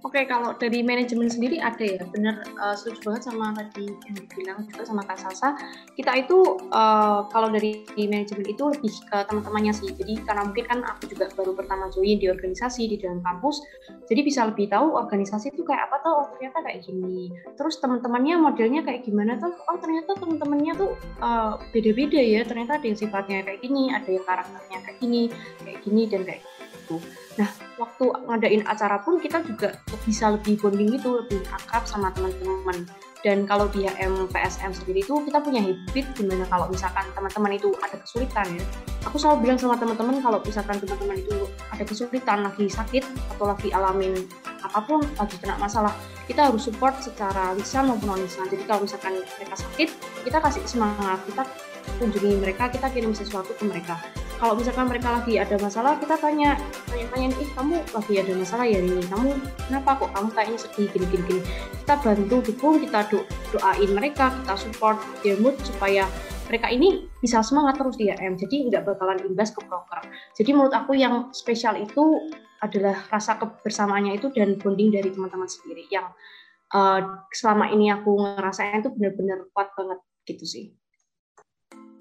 Oke, 0.00 0.24
kalau 0.24 0.56
dari 0.56 0.80
manajemen 0.80 1.28
sendiri 1.28 1.60
ada 1.60 1.84
ya, 1.84 2.00
benar 2.08 2.40
uh, 2.56 2.72
setuju 2.72 3.12
banget 3.12 3.28
sama 3.28 3.52
tadi 3.52 3.84
yang 3.84 4.16
dibilang 4.16 4.58
juga 4.64 4.82
sama 4.88 5.04
Kak 5.04 5.20
Sasa. 5.20 5.52
Kita 5.92 6.16
itu 6.16 6.56
uh, 6.72 7.28
kalau 7.28 7.52
dari 7.52 7.84
manajemen 8.08 8.48
itu 8.48 8.64
lebih 8.64 8.88
ke 8.88 9.18
teman-temannya 9.28 9.76
sih. 9.76 9.92
Jadi 9.92 10.24
karena 10.24 10.48
mungkin 10.48 10.64
kan 10.64 10.80
aku 10.88 11.04
juga 11.12 11.28
baru 11.36 11.52
pertama 11.52 11.92
join 11.92 12.16
di 12.16 12.32
organisasi 12.32 12.88
di 12.88 12.96
dalam 12.96 13.20
kampus, 13.20 13.60
jadi 14.08 14.20
bisa 14.24 14.48
lebih 14.48 14.72
tahu 14.72 14.96
organisasi 14.96 15.52
itu 15.52 15.68
kayak 15.68 15.92
apa 15.92 16.00
tuh. 16.00 16.12
Oh 16.16 16.26
ternyata 16.32 16.64
kayak 16.64 16.80
gini. 16.80 17.36
Terus 17.60 17.76
teman-temannya 17.84 18.34
modelnya 18.40 18.80
kayak 18.80 19.04
gimana 19.04 19.36
tuh? 19.36 19.52
Oh 19.68 19.76
ternyata 19.76 20.16
teman-temannya 20.16 20.72
tuh 20.80 20.96
uh, 21.20 21.60
beda-beda 21.76 22.16
ya. 22.16 22.40
Ternyata 22.48 22.80
ada 22.80 22.86
yang 22.88 22.96
sifatnya 22.96 23.44
kayak 23.44 23.60
gini, 23.60 23.92
ada 23.92 24.08
yang 24.08 24.24
karakternya 24.24 24.78
kayak 24.80 24.96
gini, 24.96 25.22
kayak 25.60 25.78
gini 25.84 26.02
dan 26.08 26.20
kayak 26.24 26.40
gitu. 26.72 26.96
Nah, 27.40 27.48
waktu 27.80 28.04
ngadain 28.28 28.62
acara 28.68 29.00
pun 29.00 29.16
kita 29.16 29.40
juga 29.40 29.80
bisa 30.04 30.28
lebih 30.28 30.60
bonding 30.60 30.92
itu, 30.92 31.08
lebih 31.24 31.40
akrab 31.48 31.88
sama 31.88 32.12
teman-teman. 32.12 32.84
Dan 33.24 33.48
kalau 33.48 33.68
di 33.72 33.84
HM 33.84 34.28
PSM 34.32 34.72
sendiri 34.76 35.00
itu 35.04 35.12
kita 35.24 35.40
punya 35.40 35.60
habit 35.60 36.04
di 36.16 36.24
mana 36.24 36.44
kalau 36.48 36.68
misalkan 36.72 37.04
teman-teman 37.12 37.52
itu 37.56 37.68
ada 37.80 38.00
kesulitan 38.00 38.48
ya, 38.48 38.64
aku 39.04 39.20
selalu 39.20 39.44
bilang 39.44 39.58
sama 39.60 39.76
teman-teman 39.76 40.24
kalau 40.24 40.40
misalkan 40.40 40.80
teman-teman 40.80 41.20
itu 41.20 41.36
ada 41.68 41.84
kesulitan, 41.84 42.38
lagi 42.44 42.64
sakit 42.68 43.04
atau 43.36 43.44
lagi 43.44 43.68
alamin 43.76 44.24
apa 44.64 44.80
pun, 44.84 45.04
lagi 45.20 45.36
kena 45.36 45.56
masalah, 45.60 45.92
kita 46.28 46.48
harus 46.48 46.64
support 46.64 46.96
secara 47.00 47.52
lisan 47.56 47.92
maupun 47.92 48.08
non 48.08 48.20
lisan. 48.24 48.48
Jadi 48.48 48.64
kalau 48.64 48.88
misalkan 48.88 49.20
mereka 49.20 49.56
sakit, 49.56 49.88
kita 50.24 50.38
kasih 50.40 50.64
semangat, 50.64 51.20
kita 51.28 51.44
kunjungi 52.00 52.40
mereka, 52.40 52.72
kita 52.72 52.88
kirim 52.88 53.12
sesuatu 53.12 53.52
ke 53.52 53.68
mereka 53.68 54.00
kalau 54.40 54.56
misalkan 54.56 54.88
mereka 54.88 55.20
lagi 55.20 55.36
ada 55.36 55.60
masalah 55.60 56.00
kita 56.00 56.16
tanya 56.16 56.56
tanya 56.88 57.06
tanya 57.12 57.28
ih 57.36 57.50
kamu 57.52 57.76
lagi 57.92 58.14
ada 58.16 58.32
masalah 58.32 58.64
ya 58.64 58.80
ini 58.80 59.04
kamu 59.12 59.36
kenapa 59.68 59.90
kok 60.00 60.10
kamu 60.16 60.28
kayaknya 60.32 60.58
sedih 60.58 60.86
gini 60.88 61.06
gini 61.12 61.24
gini? 61.28 61.42
Kita 61.84 61.94
bantu 62.00 62.36
dukung 62.40 62.80
kita 62.80 63.00
do 63.12 63.20
doain 63.52 63.90
mereka 63.92 64.32
kita 64.40 64.54
support 64.56 64.96
their 65.20 65.36
mood 65.36 65.60
supaya 65.60 66.08
mereka 66.48 66.66
ini 66.72 67.06
bisa 67.22 67.44
semangat 67.46 67.78
terus 67.78 67.94
di 67.94 68.10
AM 68.10 68.34
jadi 68.34 68.56
nggak 68.72 68.82
bakalan 68.82 69.22
imbas 69.22 69.54
ke 69.54 69.62
broker 69.62 70.02
jadi 70.34 70.50
menurut 70.50 70.74
aku 70.74 70.98
yang 70.98 71.30
spesial 71.30 71.78
itu 71.78 72.18
adalah 72.58 73.06
rasa 73.06 73.38
kebersamaannya 73.38 74.18
itu 74.18 74.34
dan 74.34 74.58
bonding 74.58 74.90
dari 74.90 75.14
teman-teman 75.14 75.46
sendiri 75.46 75.86
yang 75.94 76.10
uh, 76.74 77.22
selama 77.30 77.70
ini 77.70 77.94
aku 77.94 78.18
ngerasain 78.18 78.82
itu 78.82 78.90
benar-benar 78.90 79.46
kuat 79.54 79.70
banget 79.78 79.98
gitu 80.26 80.44
sih 80.44 80.64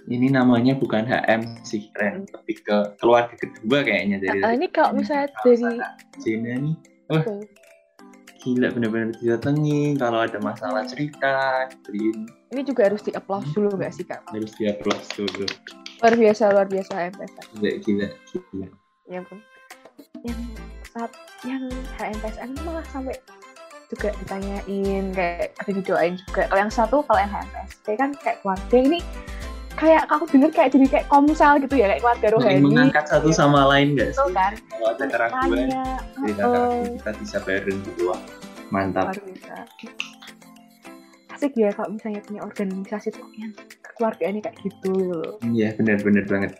ini 0.07 0.31
namanya 0.31 0.79
bukan 0.79 1.03
HM 1.03 1.65
sih 1.67 1.91
Ren. 1.99 2.23
Hmm. 2.23 2.31
lebih 2.39 2.57
ke 2.63 2.77
keluarga 3.03 3.35
kedua 3.35 3.83
kayaknya 3.83 4.17
dari 4.23 4.39
uh, 4.39 4.53
ini 4.55 4.67
kalau 4.71 4.95
misalnya 4.95 5.27
dari 5.43 5.79
Jena 6.23 6.53
nih. 6.55 6.75
Oh 7.09 7.19
okay. 7.19 7.41
gila 8.39 8.71
bener-bener 8.71 9.11
kalau 9.99 10.23
ada 10.23 10.39
masalah 10.39 10.87
cerita 10.87 11.67
ini 12.49 12.61
juga 12.65 12.89
harus 12.89 13.05
di 13.05 13.13
applause 13.13 13.45
dulu 13.53 13.77
nggak 13.77 13.93
sih 13.93 14.05
kak? 14.07 14.25
Harus 14.33 14.55
di 14.57 14.65
applause 14.65 15.05
dulu. 15.13 15.45
Luar 16.01 16.15
biasa 16.17 16.43
luar 16.49 16.67
biasa 16.71 16.91
HMPS 16.95 17.33
gila 17.59 17.71
gila 17.85 18.07
gila. 18.25 18.67
Ya 19.05 19.21
pun 19.21 19.39
yang 20.25 20.39
saat 20.89 21.11
yang 21.45 21.63
HMPSN 21.99 22.49
malah 22.65 22.85
sampai 22.89 23.13
juga 23.89 24.13
ditanyain 24.21 25.05
kayak 25.13 25.53
ada 25.61 25.71
didoain 25.73 26.15
juga. 26.25 26.49
Kalau 26.49 26.59
yang 26.61 26.73
satu 26.73 26.97
kalau 27.05 27.19
yang 27.21 27.33
HMPS 27.33 27.71
kayak 27.85 27.99
kan 28.01 28.09
kayak 28.17 28.37
keluarga 28.41 28.77
ini 28.81 28.99
kayak 29.77 30.03
aku 30.09 30.25
denger 30.31 30.49
kayak 30.53 30.69
jadi 30.73 30.85
kayak 30.89 31.07
komsel 31.11 31.61
gitu 31.61 31.75
ya 31.77 31.85
kayak 31.93 32.01
keluarga 32.01 32.27
rohani. 32.35 32.61
mengangkat 32.63 33.05
satu 33.05 33.29
sama 33.29 33.69
lain 33.69 33.97
gak 33.97 34.15
sih 34.15 34.29
kan? 34.33 34.53
kalau 34.57 34.87
ada 34.95 35.05
keraguan 35.05 35.67
cerita 36.17 36.47
kita 36.97 37.11
bisa 37.21 37.37
bareng 37.43 37.79
gitu. 37.85 38.01
Wah 38.09 38.21
mantap. 38.73 39.13
Asik 41.33 41.53
ya 41.55 41.71
kalau 41.71 41.95
misalnya 41.95 42.21
punya 42.25 42.41
organisasi 42.43 43.15
tuh 43.15 43.27
yang 43.37 43.53
keluarga 43.95 44.23
ini 44.27 44.39
kayak 44.43 44.57
gitu. 44.63 44.95
Iya 45.43 45.75
benar-benar 45.77 46.25
banget 46.27 46.51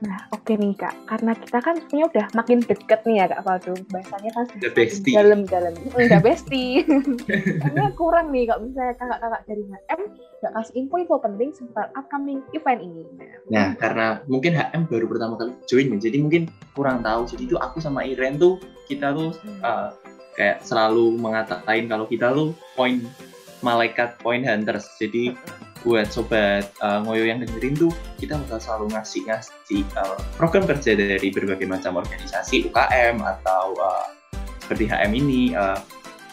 Nah, 0.00 0.16
oke 0.32 0.48
okay 0.48 0.56
nih 0.56 0.72
Kak, 0.80 0.94
karena 1.04 1.32
kita 1.36 1.58
kan 1.60 1.74
sebenarnya 1.76 2.06
udah 2.08 2.26
makin 2.32 2.58
deket 2.64 3.00
nih 3.04 3.16
ya 3.20 3.24
Kak 3.28 3.40
Faldo. 3.44 3.72
Bahasanya 3.92 4.30
kan 4.32 4.44
sudah 4.48 4.70
dalam-dalam. 5.12 5.72
Udah 5.92 6.20
bestie. 6.24 6.80
Karena 7.62 7.92
kurang 7.92 8.32
nih 8.32 8.48
kalau 8.48 8.64
misalnya 8.64 8.94
kakak-kakak 8.96 9.42
dari 9.44 9.64
HM 9.68 10.00
nggak 10.40 10.52
kasih 10.56 10.74
info-info 10.80 11.14
penting 11.20 11.48
seputar 11.52 11.86
upcoming 11.92 12.40
event 12.56 12.80
ini. 12.80 13.02
Nah, 13.52 13.76
karena 13.76 14.24
mungkin 14.24 14.56
HM 14.56 14.88
baru 14.88 15.04
pertama 15.04 15.36
kali 15.36 15.52
join, 15.68 15.92
jadi 16.00 16.16
mungkin 16.16 16.48
kurang 16.72 17.04
tahu. 17.04 17.28
Jadi 17.28 17.42
itu 17.44 17.56
aku 17.60 17.76
sama 17.84 18.00
Iren 18.08 18.40
tuh, 18.40 18.56
kita 18.88 19.12
tuh 19.12 19.36
hmm. 19.36 19.60
uh, 19.60 19.92
kayak 20.40 20.64
selalu 20.64 21.12
mengatakan 21.20 21.84
kalau 21.84 22.08
kita 22.08 22.32
tuh 22.32 22.56
point 22.72 23.04
malaikat 23.60 24.16
point 24.24 24.40
hunters. 24.48 24.88
Jadi 24.96 25.36
hmm 25.36 25.69
buat 25.82 26.12
sobat 26.12 26.70
uh, 26.84 27.00
ngoyo 27.04 27.24
yang 27.24 27.40
dengerin 27.40 27.76
tuh 27.76 27.92
kita 28.20 28.36
bakal 28.46 28.60
selalu 28.60 28.86
ngasih 28.92 29.22
ngasih 29.28 29.82
uh, 29.96 30.18
program 30.36 30.68
kerja 30.68 30.92
dari 30.92 31.28
berbagai 31.32 31.64
macam 31.64 32.00
organisasi 32.00 32.68
UKM 32.68 33.20
atau 33.20 33.72
uh, 33.80 34.06
seperti 34.60 34.86
HM 34.86 35.12
ini 35.16 35.56
uh, 35.56 35.80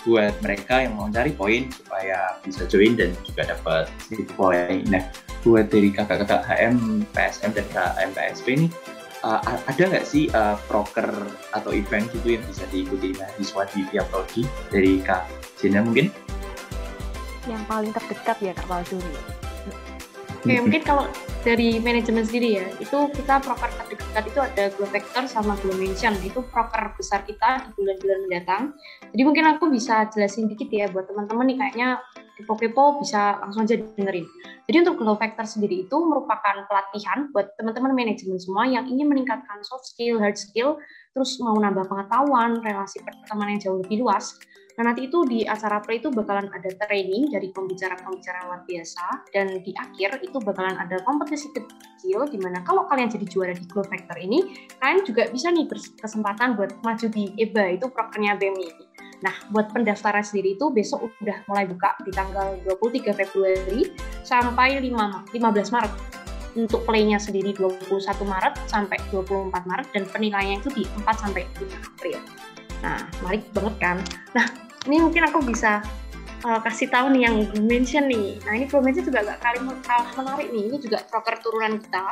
buat 0.07 0.35
mereka 0.39 0.87
yang 0.87 0.95
mau 0.95 1.11
cari 1.11 1.35
poin 1.35 1.67
supaya 1.67 2.39
bisa 2.39 2.63
join 2.69 2.95
dan 2.95 3.11
juga 3.27 3.51
dapat 3.51 3.91
sedikit 4.07 4.31
poin. 4.39 4.79
Nah, 4.87 5.03
buat 5.43 5.67
dari 5.67 5.91
kakak-kakak 5.91 6.47
HM, 6.47 7.03
PSM 7.11 7.51
dan 7.51 7.67
KM 7.75 8.09
PSP 8.15 8.47
ini 8.55 8.67
uh, 9.25 9.39
ada 9.43 9.83
nggak 9.83 10.05
sih 10.07 10.31
uh, 10.31 10.55
proker 10.71 11.07
atau 11.51 11.71
event 11.75 12.07
gitu 12.15 12.39
yang 12.39 12.43
bisa 12.47 12.63
diikuti 12.71 13.15
mahasiswa 13.19 13.63
di 13.73 13.81
tiap 13.91 14.07
prodi 14.11 14.43
dari 14.71 15.01
Kak 15.03 15.23
Jena 15.59 15.83
mungkin? 15.83 16.07
Yang 17.47 17.63
paling 17.67 17.91
terdekat 17.95 18.37
ya 18.43 18.53
Kak 18.55 18.67
Waldo 18.67 18.99
Oke, 20.37 20.53
mungkin 20.61 20.85
kalau 20.85 21.09
dari 21.41 21.81
manajemen 21.81 22.21
sendiri 22.21 22.61
ya, 22.61 22.65
itu 22.77 22.97
kita 23.09 23.41
proker 23.41 23.73
terdekat 23.73 24.23
itu 24.29 24.39
ada 24.39 24.63
Glow 24.77 24.85
Vector 24.93 25.25
sama 25.25 25.57
Glow 25.65 25.73
Mention. 25.73 26.13
Itu 26.21 26.45
proker 26.45 26.93
besar 26.93 27.25
kita 27.25 27.65
di 27.65 27.69
bulan-bulan 27.73 28.19
mendatang. 28.29 28.77
Jadi 29.09 29.21
mungkin 29.25 29.49
aku 29.49 29.73
bisa 29.73 30.05
jelasin 30.13 30.45
dikit 30.45 30.69
ya 30.69 30.93
buat 30.93 31.09
teman-teman 31.09 31.49
nih 31.49 31.57
kayaknya 31.57 31.89
kepo-kepo 32.37 33.01
bisa 33.01 33.41
langsung 33.41 33.65
aja 33.65 33.81
dengerin. 33.81 34.29
Jadi 34.69 34.77
untuk 34.85 35.01
Glow 35.01 35.17
Factor 35.17 35.49
sendiri 35.49 35.89
itu 35.89 35.97
merupakan 35.97 36.69
pelatihan 36.69 37.33
buat 37.33 37.57
teman-teman 37.57 37.97
manajemen 37.97 38.37
semua 38.37 38.69
yang 38.69 38.85
ingin 38.85 39.09
meningkatkan 39.09 39.65
soft 39.65 39.89
skill, 39.89 40.21
hard 40.21 40.37
skill, 40.37 40.77
terus 41.17 41.33
mau 41.41 41.57
nambah 41.57 41.89
pengetahuan, 41.89 42.61
relasi 42.61 43.01
pertemanan 43.01 43.57
yang 43.57 43.61
jauh 43.65 43.79
lebih 43.81 44.05
luas. 44.05 44.37
Nah 44.77 44.93
nanti 44.93 45.09
itu 45.09 45.25
di 45.25 45.41
acara 45.41 45.81
pre 45.81 45.97
itu 45.97 46.13
bakalan 46.13 46.53
ada 46.53 46.69
training 46.85 47.33
dari 47.33 47.49
pembicara-pembicara 47.49 48.45
luar 48.45 48.61
biasa 48.61 49.25
dan 49.33 49.57
di 49.65 49.73
akhir 49.73 50.21
itu 50.21 50.37
bakalan 50.37 50.77
ada 50.77 51.01
kompetisi 51.01 51.49
kecil 51.49 52.29
di 52.29 52.37
mana 52.37 52.61
kalau 52.61 52.85
kalian 52.85 53.09
jadi 53.09 53.25
juara 53.25 53.53
di 53.57 53.65
Glow 53.65 53.81
Factor 53.81 54.13
ini 54.21 54.69
kalian 54.77 55.01
juga 55.01 55.25
bisa 55.33 55.49
nih 55.49 55.65
berkesempatan 55.65 56.53
buat 56.53 56.77
maju 56.85 57.07
di 57.09 57.33
EBA 57.41 57.81
itu 57.81 57.89
prokernya 57.89 58.37
BEMI. 58.37 58.69
Nah, 59.25 59.33
buat 59.49 59.73
pendaftaran 59.73 60.21
sendiri 60.21 60.53
itu 60.53 60.69
besok 60.69 61.09
udah 61.25 61.41
mulai 61.49 61.65
buka 61.65 61.97
di 62.05 62.13
tanggal 62.13 62.61
23 62.69 63.17
Februari 63.17 63.89
sampai 64.21 64.77
5, 64.77 65.33
15 65.33 65.73
Maret. 65.73 65.93
Untuk 66.57 66.85
playnya 66.85 67.17
sendiri 67.17 67.53
21 67.53 67.89
Maret 68.25 68.53
sampai 68.69 68.97
24 69.09 69.49
Maret 69.65 69.87
dan 69.93 70.03
penilaiannya 70.09 70.61
itu 70.61 70.69
di 70.69 70.83
4 71.01 71.17
sampai 71.17 71.49
5 71.57 71.65
April. 71.81 72.21
Nah, 72.85 73.01
menarik 73.25 73.41
banget 73.57 73.75
kan? 73.81 73.97
Nah, 74.37 74.45
ini 74.87 75.03
mungkin 75.03 75.27
aku 75.27 75.43
bisa 75.43 75.83
uh, 76.47 76.59
kasih 76.63 76.87
tahu 76.87 77.11
nih 77.11 77.27
yang 77.27 77.35
mention 77.67 78.07
nih. 78.07 78.39
Nah, 78.47 78.53
ini 78.55 78.65
mention 78.71 79.03
juga 79.03 79.23
gak 79.27 79.39
kali 79.43 79.59
menarik 80.15 80.47
nih. 80.49 80.63
Ini 80.71 80.77
juga 80.79 81.03
proker 81.05 81.35
turunan 81.43 81.77
kita 81.77 82.05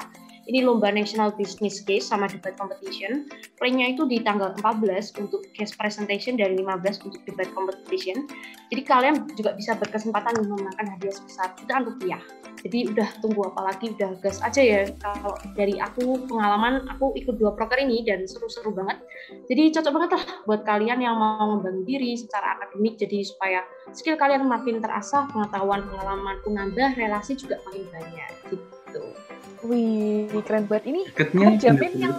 ini 0.45 0.61
lomba 0.61 0.93
National 0.93 1.33
Business 1.33 1.81
Case 1.81 2.05
sama 2.05 2.29
debat 2.29 2.53
competition. 2.53 3.25
Playnya 3.57 3.97
itu 3.97 4.05
di 4.05 4.21
tanggal 4.21 4.53
14 4.61 5.17
untuk 5.17 5.41
case 5.57 5.73
presentation 5.73 6.37
dan 6.37 6.53
15 6.53 7.01
untuk 7.05 7.21
debat 7.25 7.49
competition. 7.57 8.29
Jadi 8.69 8.81
kalian 8.85 9.15
juga 9.33 9.57
bisa 9.57 9.73
berkesempatan 9.77 10.37
memenangkan 10.45 10.97
hadiah 10.97 11.13
sebesar 11.13 11.53
jutaan 11.57 11.89
rupiah. 11.89 12.21
Jadi 12.65 12.89
udah 12.89 13.09
tunggu 13.21 13.45
apa 13.45 13.61
lagi, 13.73 13.93
udah 13.93 14.17
gas 14.25 14.41
aja 14.41 14.57
ya. 14.57 14.81
Kalau 14.97 15.37
dari 15.53 15.77
aku 15.77 16.25
pengalaman, 16.25 16.89
aku 16.89 17.13
ikut 17.13 17.37
dua 17.37 17.53
proker 17.53 17.77
ini 17.77 18.01
dan 18.01 18.25
seru-seru 18.25 18.73
banget. 18.73 19.05
Jadi 19.45 19.69
cocok 19.69 19.93
banget 19.93 20.11
lah 20.17 20.25
buat 20.49 20.61
kalian 20.65 20.97
yang 20.97 21.13
mau 21.13 21.57
membangun 21.57 21.85
diri 21.85 22.17
secara 22.17 22.57
akademik. 22.57 22.97
Jadi 22.97 23.21
supaya 23.21 23.61
skill 23.93 24.17
kalian 24.17 24.49
makin 24.49 24.81
terasah, 24.81 25.29
pengetahuan, 25.29 25.85
pengalaman 25.85 26.41
pun 26.41 26.57
nambah, 26.57 26.97
relasi 26.97 27.37
juga 27.37 27.61
makin 27.69 27.85
banyak. 27.93 28.29
Gitu. 28.49 29.34
Wih, 29.65 30.29
keren 30.45 30.69
banget. 30.69 30.93
Ini 30.93 31.01
Deketnya 31.09 31.47
jamin 31.57 31.91
yang 31.97 32.13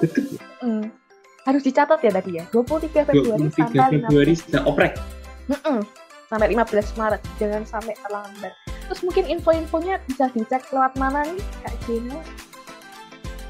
mm, 0.63 0.85
harus 1.47 1.63
dicatat 1.63 1.99
ya 2.03 2.11
tadi 2.11 2.31
ya. 2.43 2.45
23 2.51 3.07
Februari 3.07 3.47
23 3.49 3.55
sampai 3.55 3.87
Februari 4.03 4.35
sudah 4.35 4.63
oprek. 4.67 4.93
Mm 5.47 5.59
-mm, 5.63 5.79
sampai 6.27 6.47
15 6.51 6.99
Maret. 6.99 7.23
Jangan 7.39 7.63
sampai 7.63 7.95
terlambat. 8.03 8.53
Terus 8.87 9.01
mungkin 9.03 9.25
info-infonya 9.27 9.99
bisa 10.07 10.31
dicek 10.31 10.63
lewat 10.71 10.95
mana 10.99 11.27
nih, 11.27 11.43
Kak 11.63 11.75
Jena? 11.87 12.19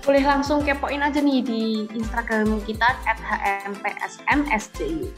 Boleh 0.05 0.23
langsung 0.23 0.63
kepoin 0.63 1.03
aja 1.03 1.19
nih 1.19 1.43
di 1.43 1.63
Instagram 1.93 2.63
kita 2.65 2.95
at 3.05 3.19
hmpsmsju. 3.67 5.11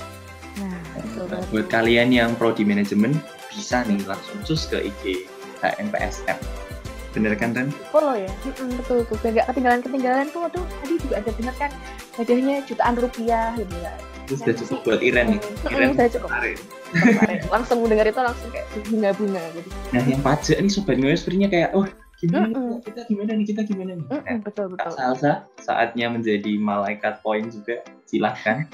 Nah, 0.59 0.81
Nah, 1.29 1.43
buat 1.55 1.71
kalian 1.71 2.11
yang 2.11 2.35
prodi 2.35 2.67
manajemen 2.67 3.14
bisa 3.53 3.87
nih 3.87 4.03
langsung 4.07 4.38
cus 4.43 4.67
ke 4.67 4.91
IG 4.91 5.29
HMPSM. 5.62 6.67
Bener 7.09 7.33
kan 7.35 7.57
Ren? 7.57 7.68
follow 7.88 8.14
ya 8.14 8.29
Mm-mm, 8.44 8.77
betul 8.79 9.03
tuh 9.05 9.16
biar 9.21 9.33
nggak 9.35 9.47
ketinggalan 9.49 9.81
ketinggalan 9.81 10.27
tuh 10.29 10.40
aduh 10.44 10.64
tadi 10.85 10.94
juga 11.01 11.14
ada 11.18 11.31
dengar 11.33 11.55
kan 11.57 11.71
hadiahnya 12.14 12.57
jutaan 12.68 12.94
rupiah 12.94 13.53
gitu 13.57 13.77
ya 13.81 13.92
Terus 14.29 14.44
udah 14.44 14.57
cukup 14.61 14.79
buat 14.85 15.01
Iren 15.01 15.27
nih. 15.33 15.40
Iren 15.73 15.88
sudah 15.97 16.09
cukup 16.12 16.29
kemarin. 16.29 16.57
Kemarin. 16.92 17.38
langsung 17.49 17.79
dengar 17.88 18.07
itu 18.07 18.21
langsung 18.21 18.49
kayak 18.53 18.66
bunga-bunga 18.85 19.42
gitu 19.57 19.68
Nah 19.88 20.03
yang 20.05 20.21
pajak 20.21 20.57
nih 20.61 20.68
sobat 20.68 20.97
ngoyos 21.01 21.21
sepertinya 21.25 21.49
kayak, 21.49 21.71
oh 21.73 21.88
gimana 22.18 22.53
Mm-mm. 22.53 22.83
kita 22.85 23.01
gimana 23.09 23.31
nih 23.33 23.47
kita 23.49 23.61
gimana 23.64 23.92
nih. 23.97 24.05
Mm-mm, 24.05 24.21
Nah, 24.21 24.38
betul 24.44 24.64
Kak 24.68 24.85
betul 24.85 24.92
Salsa 24.92 25.33
saatnya 25.64 26.12
menjadi 26.12 26.53
malaikat 26.61 27.25
poin 27.25 27.49
juga 27.49 27.81
silahkan. 28.05 28.68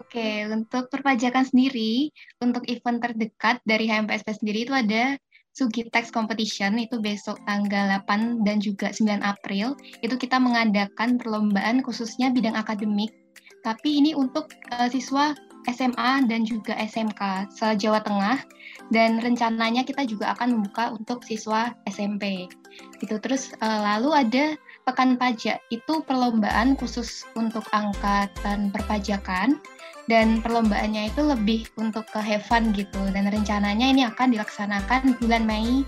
Oke, 0.00 0.48
untuk 0.48 0.88
perpajakan 0.88 1.44
sendiri, 1.44 2.08
untuk 2.40 2.64
event 2.64 3.04
terdekat 3.04 3.60
dari 3.64 3.84
HMPSP 3.84 4.40
sendiri 4.40 4.64
itu 4.64 4.72
ada 4.72 5.20
Sugitex 5.58 6.14
Competition, 6.14 6.78
itu 6.78 7.02
besok 7.02 7.42
tanggal 7.42 7.98
8 8.06 8.46
dan 8.46 8.62
juga 8.62 8.94
9 8.94 9.18
April. 9.26 9.74
Itu 10.06 10.14
kita 10.14 10.38
mengadakan 10.38 11.18
perlombaan 11.18 11.82
khususnya 11.82 12.30
bidang 12.30 12.54
akademik, 12.54 13.10
tapi 13.66 13.98
ini 13.98 14.14
untuk 14.14 14.54
eh, 14.70 14.86
siswa 14.86 15.34
SMA 15.66 16.30
dan 16.30 16.46
juga 16.46 16.78
SMK 16.78 17.50
se-Jawa 17.50 18.00
Tengah, 18.06 18.38
dan 18.94 19.18
rencananya 19.18 19.82
kita 19.82 20.06
juga 20.06 20.32
akan 20.38 20.62
membuka 20.62 20.94
untuk 20.94 21.26
siswa 21.26 21.74
SMP. 21.90 22.46
Gitu. 23.02 23.18
Terus 23.18 23.50
eh, 23.58 23.80
lalu 23.82 24.14
ada 24.14 24.44
Pekan 24.86 25.20
Pajak, 25.20 25.58
itu 25.68 26.00
perlombaan 26.06 26.78
khusus 26.78 27.26
untuk 27.36 27.66
angkatan 27.74 28.70
perpajakan, 28.70 29.58
dan 30.08 30.40
perlombaannya 30.40 31.12
itu 31.12 31.22
lebih 31.22 31.60
untuk 31.76 32.08
ke 32.08 32.18
have 32.18 32.44
fun 32.48 32.72
gitu 32.72 32.98
dan 33.12 33.28
rencananya 33.28 33.86
ini 33.92 34.02
akan 34.08 34.32
dilaksanakan 34.32 35.14
bulan 35.20 35.44
Mei 35.44 35.84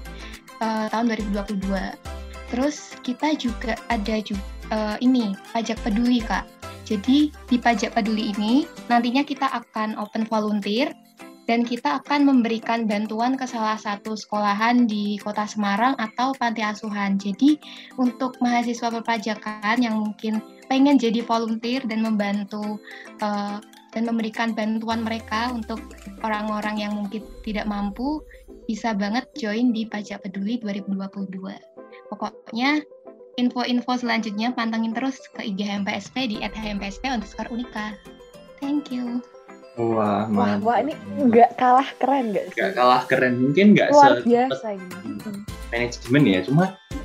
eh, 0.60 0.86
tahun 0.92 1.10
2022. 1.32 1.58
Terus 2.52 2.94
kita 3.00 3.34
juga 3.40 3.74
ada 3.88 4.20
juga 4.20 4.44
ini 5.02 5.34
pajak 5.50 5.82
peduli 5.82 6.22
kak. 6.22 6.46
Jadi 6.86 7.30
di 7.30 7.56
pajak 7.58 7.94
peduli 7.94 8.30
ini 8.34 8.66
nantinya 8.86 9.26
kita 9.26 9.50
akan 9.50 9.98
open 9.98 10.26
volunteer 10.30 10.94
dan 11.50 11.66
kita 11.66 11.98
akan 11.98 12.30
memberikan 12.30 12.86
bantuan 12.86 13.34
ke 13.34 13.42
salah 13.42 13.74
satu 13.74 14.14
sekolahan 14.14 14.86
di 14.86 15.18
Kota 15.18 15.50
Semarang 15.50 15.98
atau 15.98 16.30
panti 16.38 16.62
asuhan. 16.62 17.18
Jadi 17.18 17.58
untuk 17.98 18.38
mahasiswa 18.38 18.86
perpajakan 18.86 19.82
yang 19.82 19.98
mungkin 19.98 20.38
pengen 20.70 20.94
jadi 20.94 21.26
volunteer 21.26 21.82
dan 21.90 22.06
membantu 22.06 22.78
eh, 23.18 23.58
dan 23.90 24.06
memberikan 24.06 24.54
bantuan 24.54 25.02
mereka 25.02 25.50
untuk 25.50 25.82
orang-orang 26.22 26.78
yang 26.78 26.92
mungkin 26.94 27.26
tidak 27.42 27.66
mampu 27.66 28.22
bisa 28.70 28.94
banget 28.94 29.26
join 29.34 29.74
di 29.74 29.86
Pajak 29.86 30.22
Peduli 30.22 30.62
2022. 30.62 31.26
Pokoknya 32.10 32.82
info-info 33.38 33.92
selanjutnya 33.98 34.54
pantengin 34.54 34.94
terus 34.94 35.18
ke 35.34 35.42
IG 35.42 35.66
HMPSP 35.66 36.16
di 36.30 36.36
@hmpsp 36.42 37.02
underscore 37.06 37.50
unika. 37.50 37.94
Thank 38.62 38.94
you. 38.94 39.24
Wah, 39.80 40.28
wah 40.28 40.58
mantap. 40.60 40.66
wah 40.66 40.76
ini 40.82 40.92
nggak 41.30 41.56
kalah 41.56 41.88
keren 41.96 42.34
nggak 42.34 42.52
sih 42.52 42.58
Gak 42.58 42.74
kalah 42.76 43.02
keren, 43.08 43.34
mungkin 43.38 43.72
nggak 43.72 43.88
luar 43.94 44.20
biasa 44.20 44.76
ini 44.76 44.86
manajemen 45.70 46.22
ya, 46.26 46.40
cuma 46.42 46.64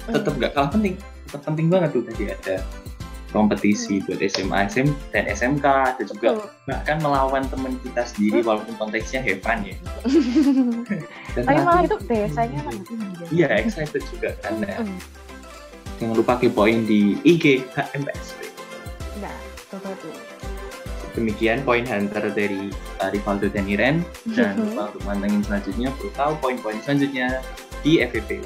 tetap 0.10 0.34
nggak 0.36 0.52
kalah 0.58 0.70
penting. 0.74 0.98
Tetap 1.30 1.42
penting 1.46 1.68
banget 1.70 1.90
tuh 1.94 2.04
tadi 2.04 2.24
ada 2.34 2.56
kompetisi 3.36 4.00
buat 4.08 4.24
SMA, 4.24 4.72
SM, 4.72 4.88
dan 5.12 5.28
SMK, 5.28 5.66
ada 5.68 6.04
juga 6.08 6.40
Betul. 6.40 6.48
bahkan 6.72 6.98
melawan 7.04 7.44
teman 7.52 7.76
kita 7.84 8.08
sendiri 8.08 8.40
walaupun 8.48 8.80
konteksnya 8.80 9.20
Heaven 9.20 9.68
ya. 9.68 9.76
Dan 11.36 11.44
tapi 11.52 11.60
malah 11.60 11.84
itu 11.84 12.00
desanya 12.08 12.60
kan 12.64 12.76
tinggi 12.88 13.12
ya. 13.20 13.28
Iya, 13.36 13.48
excited 13.60 14.04
juga 14.08 14.32
karena 14.40 14.80
Mm-mm. 14.80 15.00
jangan 16.00 16.16
lupa 16.16 16.40
kepoin 16.40 16.88
di 16.88 17.20
IG 17.28 17.68
HMPSP. 17.76 18.56
nah 19.20 19.36
betul 19.72 19.80
betul 19.84 20.16
Demikian 21.16 21.64
poin 21.64 21.88
hunter 21.88 22.28
dari 22.36 22.68
uh, 23.00 23.08
Rivaldo 23.08 23.48
dan 23.48 23.64
Iren. 23.72 24.04
Jangan 24.36 24.68
lupa 24.68 24.92
untuk 24.92 25.04
mantengin 25.08 25.42
selanjutnya, 25.48 25.88
perlu 25.96 26.12
tahu 26.12 26.34
poin-poin 26.44 26.76
selanjutnya 26.84 27.40
di 27.88 28.04
FVP. 28.04 28.44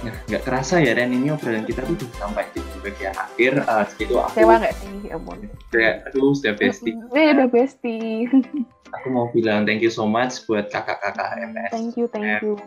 Nah, 0.00 0.16
nggak 0.32 0.42
kerasa 0.48 0.80
ya 0.80 0.96
Ren, 0.96 1.12
ini 1.12 1.28
obrolan 1.28 1.68
kita 1.68 1.84
tuh 1.84 1.92
udah 1.92 2.08
sampai 2.16 2.48
di 2.56 2.60
bagian 2.80 3.12
akhir. 3.12 3.52
Uh, 3.68 3.84
segitu 3.84 4.16
aku 4.16 4.32
kecewa 4.32 4.54
nggak 4.56 4.74
sih? 4.80 4.88
Ya 5.04 5.14
ampun. 5.20 5.38
Kayak, 5.68 5.94
aduh, 6.08 6.32
sudah 6.32 6.54
bestie. 6.56 6.96
Eh, 7.12 7.28
udah 7.36 7.48
bestie. 7.52 8.24
Aku 8.98 9.06
mau 9.12 9.30
bilang 9.30 9.68
thank 9.68 9.84
you 9.84 9.92
so 9.92 10.02
much 10.02 10.42
buat 10.50 10.66
kakak-kakak 10.66 11.22
HMS. 11.22 11.70
thank 11.70 11.94
you 11.94 12.10
thank 12.10 12.42
you. 12.42 12.58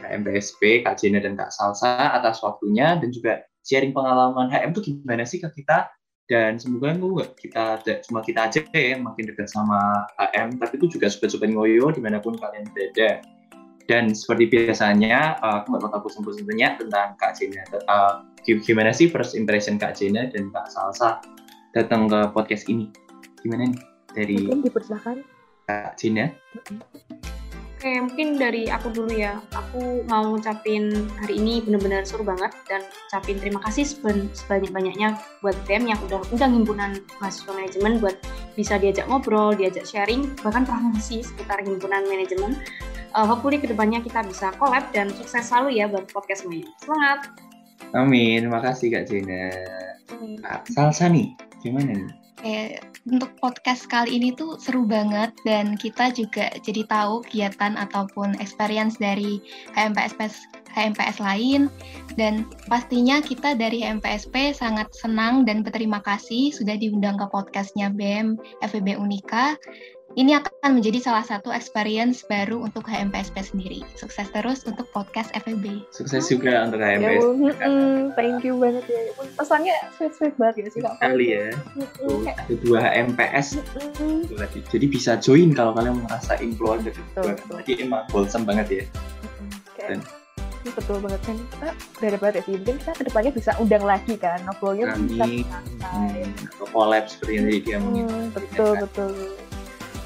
HMPSP, 0.00 0.84
Kak 0.86 0.96
Jena 0.96 1.20
dan 1.20 1.36
Kak 1.36 1.52
Salsa 1.52 2.16
atas 2.16 2.40
waktunya 2.40 2.96
dan 2.96 3.12
juga 3.12 3.44
sharing 3.66 3.92
pengalaman 3.92 4.48
HM 4.48 4.72
itu 4.72 4.80
gimana 4.94 5.28
sih 5.28 5.44
ke 5.44 5.52
kita? 5.52 5.90
Dan 6.24 6.56
semoga 6.56 6.96
nggak 6.96 7.36
kita 7.36 7.64
cuma 8.08 8.24
kita 8.24 8.48
aja 8.48 8.64
ya 8.72 8.96
makin 8.96 9.28
dekat 9.28 9.44
sama 9.52 10.08
HM 10.16 10.56
tapi 10.56 10.80
itu 10.80 10.96
juga 10.96 11.12
sobat-sobat 11.12 11.52
ngoyo 11.52 11.92
di 11.92 12.00
mana 12.00 12.16
pun 12.16 12.40
kalian 12.40 12.64
berada 12.72 13.20
dan 13.84 14.16
seperti 14.16 14.48
biasanya 14.48 15.36
uh, 15.44 15.64
aku 15.64 16.08
bosan-bosan 16.08 16.48
tanya 16.48 16.76
tentang 16.80 17.16
Kak 17.20 17.36
Jena 17.36 17.62
uh, 17.88 18.24
Gi- 18.44 18.62
Gimana 18.64 18.92
sih 18.96 19.08
first 19.12 19.36
impression 19.36 19.76
Kak 19.76 19.96
Jena 19.96 20.28
dan 20.32 20.48
Kak 20.52 20.72
Salsa 20.72 21.20
datang 21.76 22.08
ke 22.08 22.32
podcast 22.32 22.64
ini? 22.70 22.88
Gimana 23.44 23.68
nih 23.68 23.80
dari 24.14 24.36
Mungkin 24.40 24.64
dipersilakan. 24.64 25.16
Kak 25.68 25.96
Jena? 26.00 26.32
Oke, 27.84 28.00
mungkin 28.00 28.40
dari 28.40 28.64
aku 28.72 28.88
dulu 28.96 29.12
ya. 29.12 29.44
Aku 29.52 30.08
mau 30.08 30.32
ngucapin 30.32 31.04
hari 31.20 31.36
ini 31.36 31.60
benar-benar 31.60 32.08
seru 32.08 32.24
banget 32.24 32.48
dan 32.64 32.80
ucapin 32.80 33.36
terima 33.36 33.60
kasih 33.60 33.84
sebanyak-banyaknya 34.32 35.20
buat 35.44 35.52
BEM 35.68 35.92
yang 35.92 36.00
udah 36.08 36.24
undang 36.32 36.56
himpunan 36.56 36.96
mahasiswa 37.20 37.52
manajemen 37.52 38.00
buat 38.00 38.16
bisa 38.56 38.80
diajak 38.80 39.04
ngobrol, 39.04 39.52
diajak 39.52 39.84
sharing, 39.84 40.32
bahkan 40.40 40.64
promosi 40.64 41.20
seputar 41.28 41.60
himpunan 41.60 42.08
manajemen. 42.08 42.56
Uh, 43.12 43.28
hopefully 43.28 43.60
ke 43.60 43.68
depannya 43.68 44.00
kita 44.00 44.24
bisa 44.24 44.48
collab 44.56 44.88
dan 44.96 45.12
sukses 45.12 45.44
selalu 45.44 45.76
ya 45.76 45.84
buat 45.84 46.08
podcast 46.08 46.48
ini. 46.48 46.64
Semangat! 46.80 47.36
Amin, 47.92 48.48
makasih 48.48 48.96
Kak 48.96 49.12
Jena. 49.12 49.52
Salsa 50.72 51.12
nih, 51.12 51.36
gimana 51.60 51.92
nih? 51.92 52.08
Oke, 52.40 52.80
untuk 53.04 53.36
podcast 53.36 53.84
kali 53.84 54.16
ini 54.16 54.32
tuh 54.32 54.56
seru 54.56 54.88
banget 54.88 55.36
dan 55.44 55.76
kita 55.76 56.08
juga 56.12 56.48
jadi 56.64 56.88
tahu 56.88 57.20
kegiatan 57.28 57.76
ataupun 57.76 58.36
experience 58.40 58.96
dari 58.96 59.44
HMPS 59.76 60.40
HMPS 60.74 61.22
lain 61.22 61.70
dan 62.18 62.48
pastinya 62.66 63.22
kita 63.22 63.54
dari 63.54 63.86
HMPSP 63.86 64.50
sangat 64.56 64.90
senang 64.90 65.46
dan 65.46 65.62
berterima 65.62 66.02
kasih 66.02 66.50
sudah 66.50 66.74
diundang 66.74 67.14
ke 67.14 67.26
podcastnya 67.30 67.94
BEM 67.94 68.34
FEB 68.58 68.98
Unika. 68.98 69.54
Ini 70.14 70.38
akan 70.38 70.78
menjadi 70.78 71.02
salah 71.02 71.26
satu 71.26 71.50
experience 71.50 72.22
baru 72.22 72.62
untuk 72.62 72.86
HMPSP 72.86 73.34
sendiri. 73.42 73.82
Sukses 73.98 74.30
terus 74.30 74.62
untuk 74.62 74.86
podcast 74.94 75.34
FEB. 75.34 75.82
Sukses 75.90 76.30
juga 76.30 76.62
untuk 76.62 76.78
Ya, 76.78 76.94
HMPS. 76.94 77.18
Bu. 77.18 77.26
Mm-mm, 77.50 77.94
thank 78.14 78.46
you 78.46 78.54
banget 78.54 78.86
ya. 78.86 79.10
Pesannya 79.34 79.74
sweet-sweet 79.98 80.38
banget 80.38 80.54
ya 80.54 80.66
sih 80.70 80.80
Kak. 80.86 80.94
Sekali 81.02 81.26
ya. 81.34 81.46
Kayak, 81.98 82.36
ada 82.46 82.54
dua 82.62 82.78
HMPS. 82.86 83.46
Jadi 84.70 84.86
bisa 84.86 85.18
join 85.18 85.50
kalau 85.50 85.74
kalian 85.74 85.98
keluarga 86.54 86.94
Betul, 86.94 86.94
kedua. 86.94 87.34
betul. 87.34 87.50
Berarti 87.58 87.72
emang 87.82 88.02
wholesome 88.14 88.46
banget 88.46 88.66
ya. 88.70 88.84
Kayak, 89.74 89.88
Dan- 89.98 90.06
ini 90.64 90.72
betul 90.72 90.96
banget 90.96 91.20
kan 91.28 91.36
kita 91.36 91.68
udah 92.00 92.08
ya 92.32 92.40
sih 92.40 92.56
mungkin 92.56 92.76
kita 92.80 92.92
ke 92.96 93.02
depannya 93.04 93.32
bisa 93.36 93.52
undang 93.60 93.84
lagi 93.84 94.16
kan 94.16 94.40
ngobrolnya 94.48 94.96
bisa 94.96 95.28
santai 95.28 95.44
Hmm, 95.84 96.32
collab 96.72 97.04
seperti 97.04 97.32
yang 97.36 97.44
tadi 97.44 97.58
dia 97.60 97.76
mungkin. 97.76 98.06
Betul 98.32 98.72
betul 98.80 99.12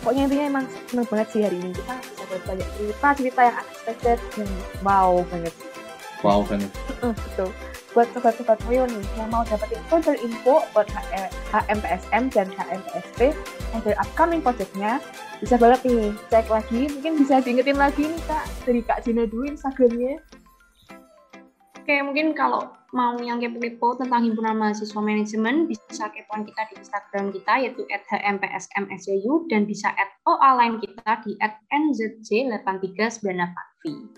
pokoknya 0.09 0.25
intinya 0.25 0.47
emang 0.49 0.65
seneng 0.89 1.05
banget 1.13 1.29
sih 1.37 1.41
hari 1.45 1.61
ini. 1.61 1.71
Kita 1.77 1.95
bisa 2.01 2.17
dapat 2.25 2.41
banyak 2.49 2.69
cerita 2.81 3.09
cerita 3.13 3.41
yang 3.45 3.57
unexpected 3.61 4.19
yang 4.41 4.53
wow 4.81 5.13
banget. 5.29 5.55
Wow 6.25 6.41
banget. 6.49 6.71
Betul. 7.05 7.53
Buat 7.93 8.09
sobat-sobat 8.17 8.57
Moyo 8.65 8.89
nih 8.89 9.05
yang 9.21 9.29
mau 9.29 9.45
dapetin 9.45 9.85
further 9.93 10.17
info 10.17 10.65
buat 10.73 10.89
H- 10.89 11.29
HMPSM 11.53 12.33
dan 12.33 12.49
HMPSP 12.57 13.37
and 13.77 13.85
their 13.85 14.01
upcoming 14.01 14.41
projectnya 14.41 14.97
bisa 15.45 15.61
banget 15.61 15.85
nih 15.85 16.17
cek 16.33 16.49
lagi. 16.49 16.89
Mungkin 16.89 17.13
bisa 17.21 17.45
diingetin 17.45 17.77
lagi 17.77 18.09
nih 18.09 18.23
kak 18.25 18.45
dari 18.65 18.81
kak 18.81 19.05
Jina 19.05 19.29
dulu 19.29 19.45
instagramnya. 19.45 20.25
Oke, 21.85 22.01
mungkin 22.01 22.33
kalau 22.33 22.65
mau 22.97 23.21
yang 23.21 23.37
kepo-kepo 23.37 24.01
tentang 24.01 24.25
himpunan 24.25 24.57
mahasiswa 24.57 24.97
manajemen 24.97 25.69
bisa 25.69 26.09
kepoin 26.09 26.49
kita 26.49 26.65
di 26.73 26.81
Instagram 26.81 27.37
kita 27.37 27.61
yaitu 27.61 27.85
@hmpsmsju 27.89 29.33
dan 29.53 29.69
bisa 29.69 29.93
add 29.93 30.09
OA 30.25 30.57
line 30.57 30.81
kita 30.81 31.21
di 31.21 31.37
@nzj8398v. 31.69 34.09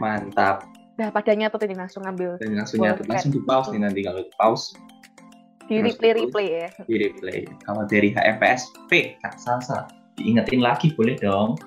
Mantap. 0.00 0.64
Nah, 0.96 1.12
pada 1.12 1.36
nyatet 1.36 1.68
ini 1.68 1.76
langsung 1.76 2.08
ngambil 2.08 2.40
Dan 2.40 2.56
langsung 2.56 2.80
Boleh, 2.80 2.96
nyatet, 2.96 3.04
langsung 3.04 3.36
di 3.36 3.44
pause 3.44 3.68
nih 3.68 3.84
nanti 3.84 4.00
kalau 4.00 4.24
di 4.24 4.32
pause 4.40 4.72
di 5.66 5.82
replay 5.82 6.14
replay 6.14 6.46
ya. 6.46 6.70
di 6.86 6.94
replay. 6.96 7.42
Kalau 7.66 7.82
dari 7.90 8.14
HMPSP 8.14 9.18
Kak 9.20 9.34
Salsa 9.36 9.90
diingetin 10.16 10.64
lagi 10.64 10.96
boleh 10.96 11.20
dong. 11.20 11.60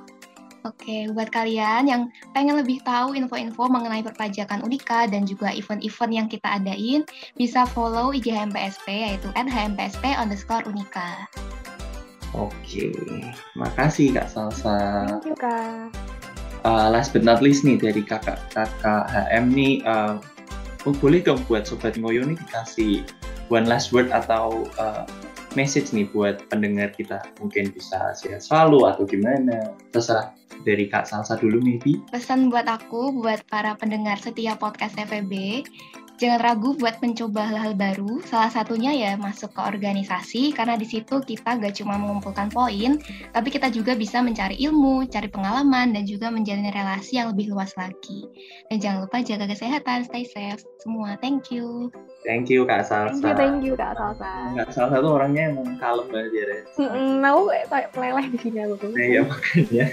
Oke, 0.67 1.07
buat 1.15 1.31
kalian 1.31 1.87
yang 1.87 2.01
pengen 2.35 2.59
lebih 2.59 2.83
tahu 2.83 3.15
info-info 3.15 3.71
mengenai 3.71 4.03
perpajakan 4.03 4.59
Unika 4.67 5.07
dan 5.07 5.23
juga 5.23 5.55
event-event 5.55 6.11
yang 6.11 6.27
kita 6.27 6.59
adain, 6.59 7.07
bisa 7.39 7.63
follow 7.63 8.11
IG 8.11 8.35
HMPSP 8.35 8.87
yaitu 8.91 9.31
@hmpsp 9.39 10.03
underscore 10.19 10.67
Unika. 10.67 11.27
Oke, 12.35 12.91
makasih 13.55 14.13
Kak 14.13 14.27
Salsa. 14.29 15.07
Thank 15.07 15.33
you 15.33 15.37
kak. 15.39 15.95
Uh, 16.67 16.91
last 16.91 17.15
but 17.15 17.23
not 17.23 17.39
least 17.39 17.63
nih 17.63 17.79
dari 17.79 18.03
kakak-kakak 18.03 19.07
HM 19.07 19.55
nih, 19.55 19.79
uh, 19.87 20.19
oh, 20.83 20.93
boleh 20.99 21.23
dong 21.23 21.39
buat 21.47 21.63
Sobat 21.63 21.95
Ngoyo 21.95 22.27
nih 22.27 22.35
dikasih 22.35 23.07
one 23.47 23.63
last 23.63 23.95
word 23.95 24.11
atau 24.11 24.67
uh, 24.75 25.07
message 25.57 25.93
nih 25.95 26.05
buat 26.09 26.45
pendengar 26.49 26.93
kita. 26.93 27.21
Mungkin 27.41 27.73
bisa 27.73 28.13
sehat 28.13 28.45
selalu 28.45 28.85
atau 28.89 29.05
gimana, 29.05 29.73
terserah 29.89 30.33
dari 30.67 30.91
Kak 30.91 31.07
Salsa 31.07 31.39
dulu 31.39 31.63
maybe. 31.63 32.01
Pesan 32.11 32.51
buat 32.51 32.67
aku, 32.67 33.15
buat 33.15 33.41
para 33.47 33.73
pendengar 33.79 34.19
setia 34.19 34.59
podcast 34.59 34.97
FEB, 34.99 35.63
jangan 36.19 36.39
ragu 36.43 36.75
buat 36.75 36.99
mencoba 36.99 37.47
hal-hal 37.47 37.73
baru. 37.79 38.19
Salah 38.27 38.51
satunya 38.51 38.91
ya 38.91 39.11
masuk 39.15 39.55
ke 39.55 39.61
organisasi, 39.63 40.51
karena 40.51 40.75
di 40.75 40.83
situ 40.83 41.23
kita 41.23 41.55
gak 41.57 41.79
cuma 41.79 41.95
mengumpulkan 41.95 42.51
poin, 42.51 42.99
tapi 43.31 43.47
kita 43.49 43.71
juga 43.71 43.95
bisa 43.95 44.19
mencari 44.19 44.59
ilmu, 44.59 45.07
cari 45.07 45.31
pengalaman, 45.31 45.95
dan 45.95 46.03
juga 46.03 46.27
menjalin 46.27 46.69
relasi 46.69 47.17
yang 47.17 47.31
lebih 47.31 47.55
luas 47.55 47.71
lagi. 47.79 48.27
Dan 48.67 48.83
jangan 48.83 49.07
lupa 49.07 49.23
jaga 49.23 49.47
kesehatan, 49.47 50.05
stay 50.05 50.27
safe 50.27 50.61
semua. 50.83 51.15
Thank 51.23 51.49
you. 51.55 51.89
Thank 52.27 52.51
you 52.51 52.67
Kak 52.67 52.83
Salsa. 52.83 53.15
Thank 53.15 53.23
you 53.23 53.35
thank 53.39 53.59
you 53.63 53.73
kak 53.79 53.95
Salsa. 53.95 54.31
Kak 54.59 54.69
Salsa 54.75 54.99
tuh 54.99 55.15
orangnya 55.15 55.55
emang 55.55 55.79
kalem 55.79 56.11
banget 56.11 56.31
ya, 56.35 56.43
aku 57.31 57.43
kayak 57.47 57.65
kayak 57.71 57.89
meleleh 57.95 58.25
di 58.27 58.37
sini 58.43 58.59
aku 58.67 58.75
tuh. 58.75 58.91
Nah, 58.91 59.07
ya 59.15 59.21
makanya. 59.23 59.85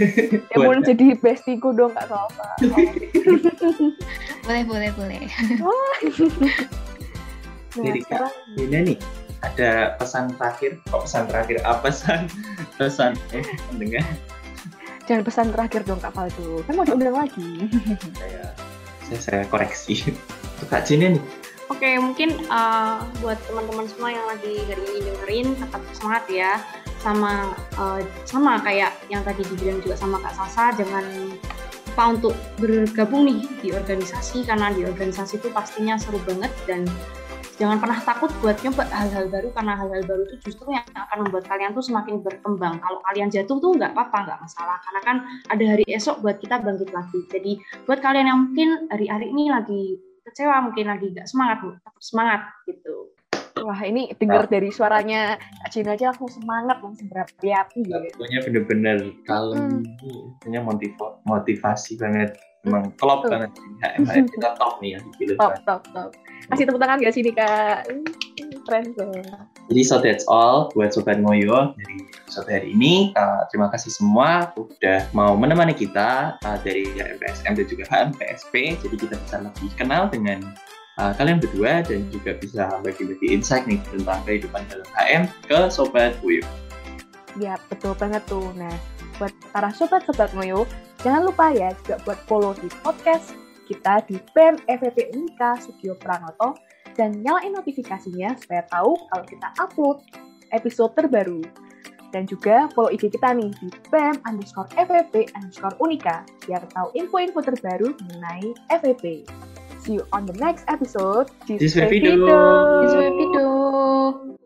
Ya 0.51 0.57
mau 0.59 0.75
jadi 0.83 1.07
bestiku 1.23 1.71
dong 1.71 1.95
kak 1.95 2.11
Salsa. 2.11 2.47
Boleh, 4.47 4.63
boleh, 4.63 4.91
boleh. 4.95 5.27
Nah, 6.17 6.57
Jadi, 7.77 8.01
Kak. 8.05 8.09
sekarang 8.09 8.35
Ini 8.57 8.79
nih, 8.89 8.99
ada 9.45 9.71
pesan 10.01 10.33
terakhir. 10.41 10.81
Kok 10.89 11.05
pesan 11.05 11.25
terakhir? 11.29 11.57
Apa 11.65 11.93
pesan? 11.93 12.21
Pesan 12.81 13.17
eh 13.33 13.45
pendengar 13.73 14.05
jangan 15.07 15.23
pesan 15.23 15.49
terakhir 15.55 15.87
dong 15.87 16.03
kak 16.03 16.13
Faldo. 16.13 16.61
Kan 16.67 16.75
mau 16.75 16.85
diundang 16.85 17.15
lagi. 17.15 17.71
saya 18.19 18.45
saya, 19.07 19.19
saya 19.23 19.43
koreksi. 19.47 20.03
Kak 20.71 20.83
Jin 20.89 21.15
nih. 21.15 21.23
Oke, 21.71 21.99
mungkin 21.99 22.43
uh, 22.51 23.03
buat 23.23 23.39
teman-teman 23.47 23.87
semua 23.91 24.11
yang 24.15 24.27
lagi 24.27 24.67
hari 24.67 24.83
ini 24.83 24.99
dengerin 25.03 25.49
tetap 25.59 25.83
semangat 25.95 26.25
ya. 26.27 26.53
Sama 27.03 27.55
uh, 27.79 28.03
sama 28.27 28.59
kayak 28.67 28.99
yang 29.07 29.23
tadi 29.23 29.47
dibilang 29.47 29.79
juga 29.83 29.95
sama 29.95 30.19
Kak 30.23 30.35
Sasa, 30.35 30.75
jangan 30.75 31.07
lupa 31.97 32.13
untuk 32.13 32.37
bergabung 32.61 33.25
nih 33.25 33.41
di 33.65 33.73
organisasi 33.73 34.45
karena 34.45 34.69
di 34.69 34.85
organisasi 34.85 35.41
itu 35.41 35.49
pastinya 35.49 35.97
seru 35.97 36.21
banget 36.29 36.53
dan 36.69 36.85
jangan 37.57 37.81
pernah 37.81 37.97
takut 38.05 38.29
buat 38.45 38.61
nyoba 38.61 38.85
hal-hal 38.93 39.33
baru 39.33 39.49
karena 39.57 39.81
hal-hal 39.81 40.05
baru 40.05 40.29
itu 40.29 40.37
justru 40.45 40.77
yang 40.77 40.85
akan 40.93 41.25
membuat 41.25 41.49
kalian 41.49 41.73
tuh 41.73 41.81
semakin 41.81 42.21
berkembang. 42.21 42.85
Kalau 42.85 43.01
kalian 43.01 43.33
jatuh 43.33 43.57
tuh 43.57 43.73
nggak 43.81 43.97
apa-apa, 43.97 44.29
nggak 44.29 44.41
masalah 44.45 44.77
karena 44.85 45.01
kan 45.09 45.17
ada 45.49 45.65
hari 45.73 45.89
esok 45.89 46.21
buat 46.21 46.37
kita 46.37 46.61
bangkit 46.61 46.93
lagi. 46.93 47.21
Jadi 47.33 47.53
buat 47.89 48.05
kalian 48.05 48.29
yang 48.29 48.39
mungkin 48.45 48.69
hari-hari 48.93 49.33
ini 49.33 49.49
lagi 49.49 49.97
kecewa, 50.29 50.69
mungkin 50.69 50.93
lagi 50.93 51.17
nggak 51.17 51.25
semangat, 51.25 51.65
tetap 51.65 51.97
semangat 52.05 52.41
gitu. 52.69 53.09
Wah 53.65 53.81
ini 53.89 54.13
denger 54.13 54.53
dari 54.53 54.69
suaranya 54.69 55.41
Jina 55.67 55.99
aja 55.99 56.15
langsung 56.15 56.31
semangat 56.31 56.79
langsung 56.79 57.09
berapi-api 57.11 57.81
ya. 57.87 57.99
Pokoknya 58.15 58.39
bener-bener 58.47 58.99
kalem. 59.27 59.83
Pokoknya 60.39 60.61
motiva- 60.63 61.19
motivasi 61.27 61.99
banget. 61.99 62.39
Emang 62.67 62.91
klop 62.99 63.23
Betul. 63.23 63.31
banget. 63.47 63.51
HM 63.83 64.27
kita 64.35 64.49
top 64.59 64.83
nih 64.83 64.95
ya 64.95 64.99
di 64.99 65.11
film. 65.23 65.37
Top 65.39 65.55
top 65.63 65.83
top. 65.95 66.11
Kasih 66.51 66.65
tepuk 66.67 66.81
tangan 66.83 66.99
gak 66.99 67.15
sini 67.15 67.31
kak? 67.31 67.87
Hmm, 67.87 68.03
Keren 68.67 68.91
banget. 68.99 69.27
Jadi 69.71 69.83
so 69.87 69.99
that's 70.03 70.27
all 70.27 70.71
buat 70.75 70.91
Sobat 70.91 71.23
Ngoyo 71.23 71.75
dari 71.79 71.97
episode 72.23 72.51
hari 72.51 72.75
ini. 72.75 73.15
Uh, 73.15 73.47
terima 73.51 73.71
kasih 73.71 73.95
semua 73.95 74.51
udah 74.59 75.07
mau 75.15 75.39
menemani 75.39 75.75
kita 75.75 76.35
uh, 76.43 76.59
dari 76.67 76.87
HMPSM 76.99 77.55
dan 77.55 77.67
juga 77.71 77.85
HMPSP. 77.87 78.55
Jadi 78.83 78.97
kita 78.99 79.15
bisa 79.15 79.37
lebih 79.43 79.71
kenal 79.79 80.11
dengan 80.11 80.43
uh, 81.01 81.13
kalian 81.17 81.39
berdua 81.41 81.85
dan 81.85 82.09
juga 82.13 82.37
bisa 82.37 82.69
bagi-bagi 82.81 83.33
insight 83.33 83.65
nih 83.69 83.81
tentang 83.93 84.21
kehidupan 84.25 84.63
dalam 84.69 84.89
HM 84.97 85.23
ke 85.47 85.59
Sobat 85.69 86.17
Ngoyo. 86.21 86.45
Ya 87.37 87.61
betul 87.69 87.93
banget 87.97 88.25
tuh. 88.25 88.49
Nah 88.57 88.73
buat 89.17 89.33
para 89.53 89.73
sobat-sobat 89.73 90.33
ngoyo, 90.37 90.69
jangan 91.01 91.29
lupa 91.29 91.53
ya 91.53 91.73
juga 91.85 91.97
buat 92.05 92.21
follow 92.29 92.53
di 92.57 92.69
podcast 92.85 93.33
kita 93.67 94.05
di 94.07 94.21
BEM 94.37 94.61
FVP 94.69 95.17
Unika 95.17 95.59
Studio 95.59 95.97
Pranoto 95.99 96.55
dan 96.95 97.21
nyalain 97.21 97.53
notifikasinya 97.53 98.37
supaya 98.41 98.63
tahu 98.73 98.97
kalau 99.13 99.25
kita 99.25 99.49
upload 99.61 99.99
episode 100.53 100.93
terbaru. 100.97 101.45
Dan 102.15 102.25
juga 102.25 102.71
follow 102.73 102.89
IG 102.89 103.13
kita 103.13 103.37
nih 103.37 103.53
di 103.61 103.69
BEM 103.93 104.17
underscore 104.25 104.71
FVP 104.79 105.37
underscore 105.37 105.77
Unika 105.83 106.25
biar 106.49 106.65
tahu 106.73 106.89
info-info 106.97 107.45
terbaru 107.45 107.93
mengenai 108.09 108.49
FVP. 108.73 109.27
See 109.87 109.95
you 109.95 110.07
on 110.13 110.27
the 110.27 110.33
next 110.33 110.65
episode. 110.67 111.31
Jiswe 111.47 111.87
Jiswe 111.87 113.07
Video. 113.15 114.37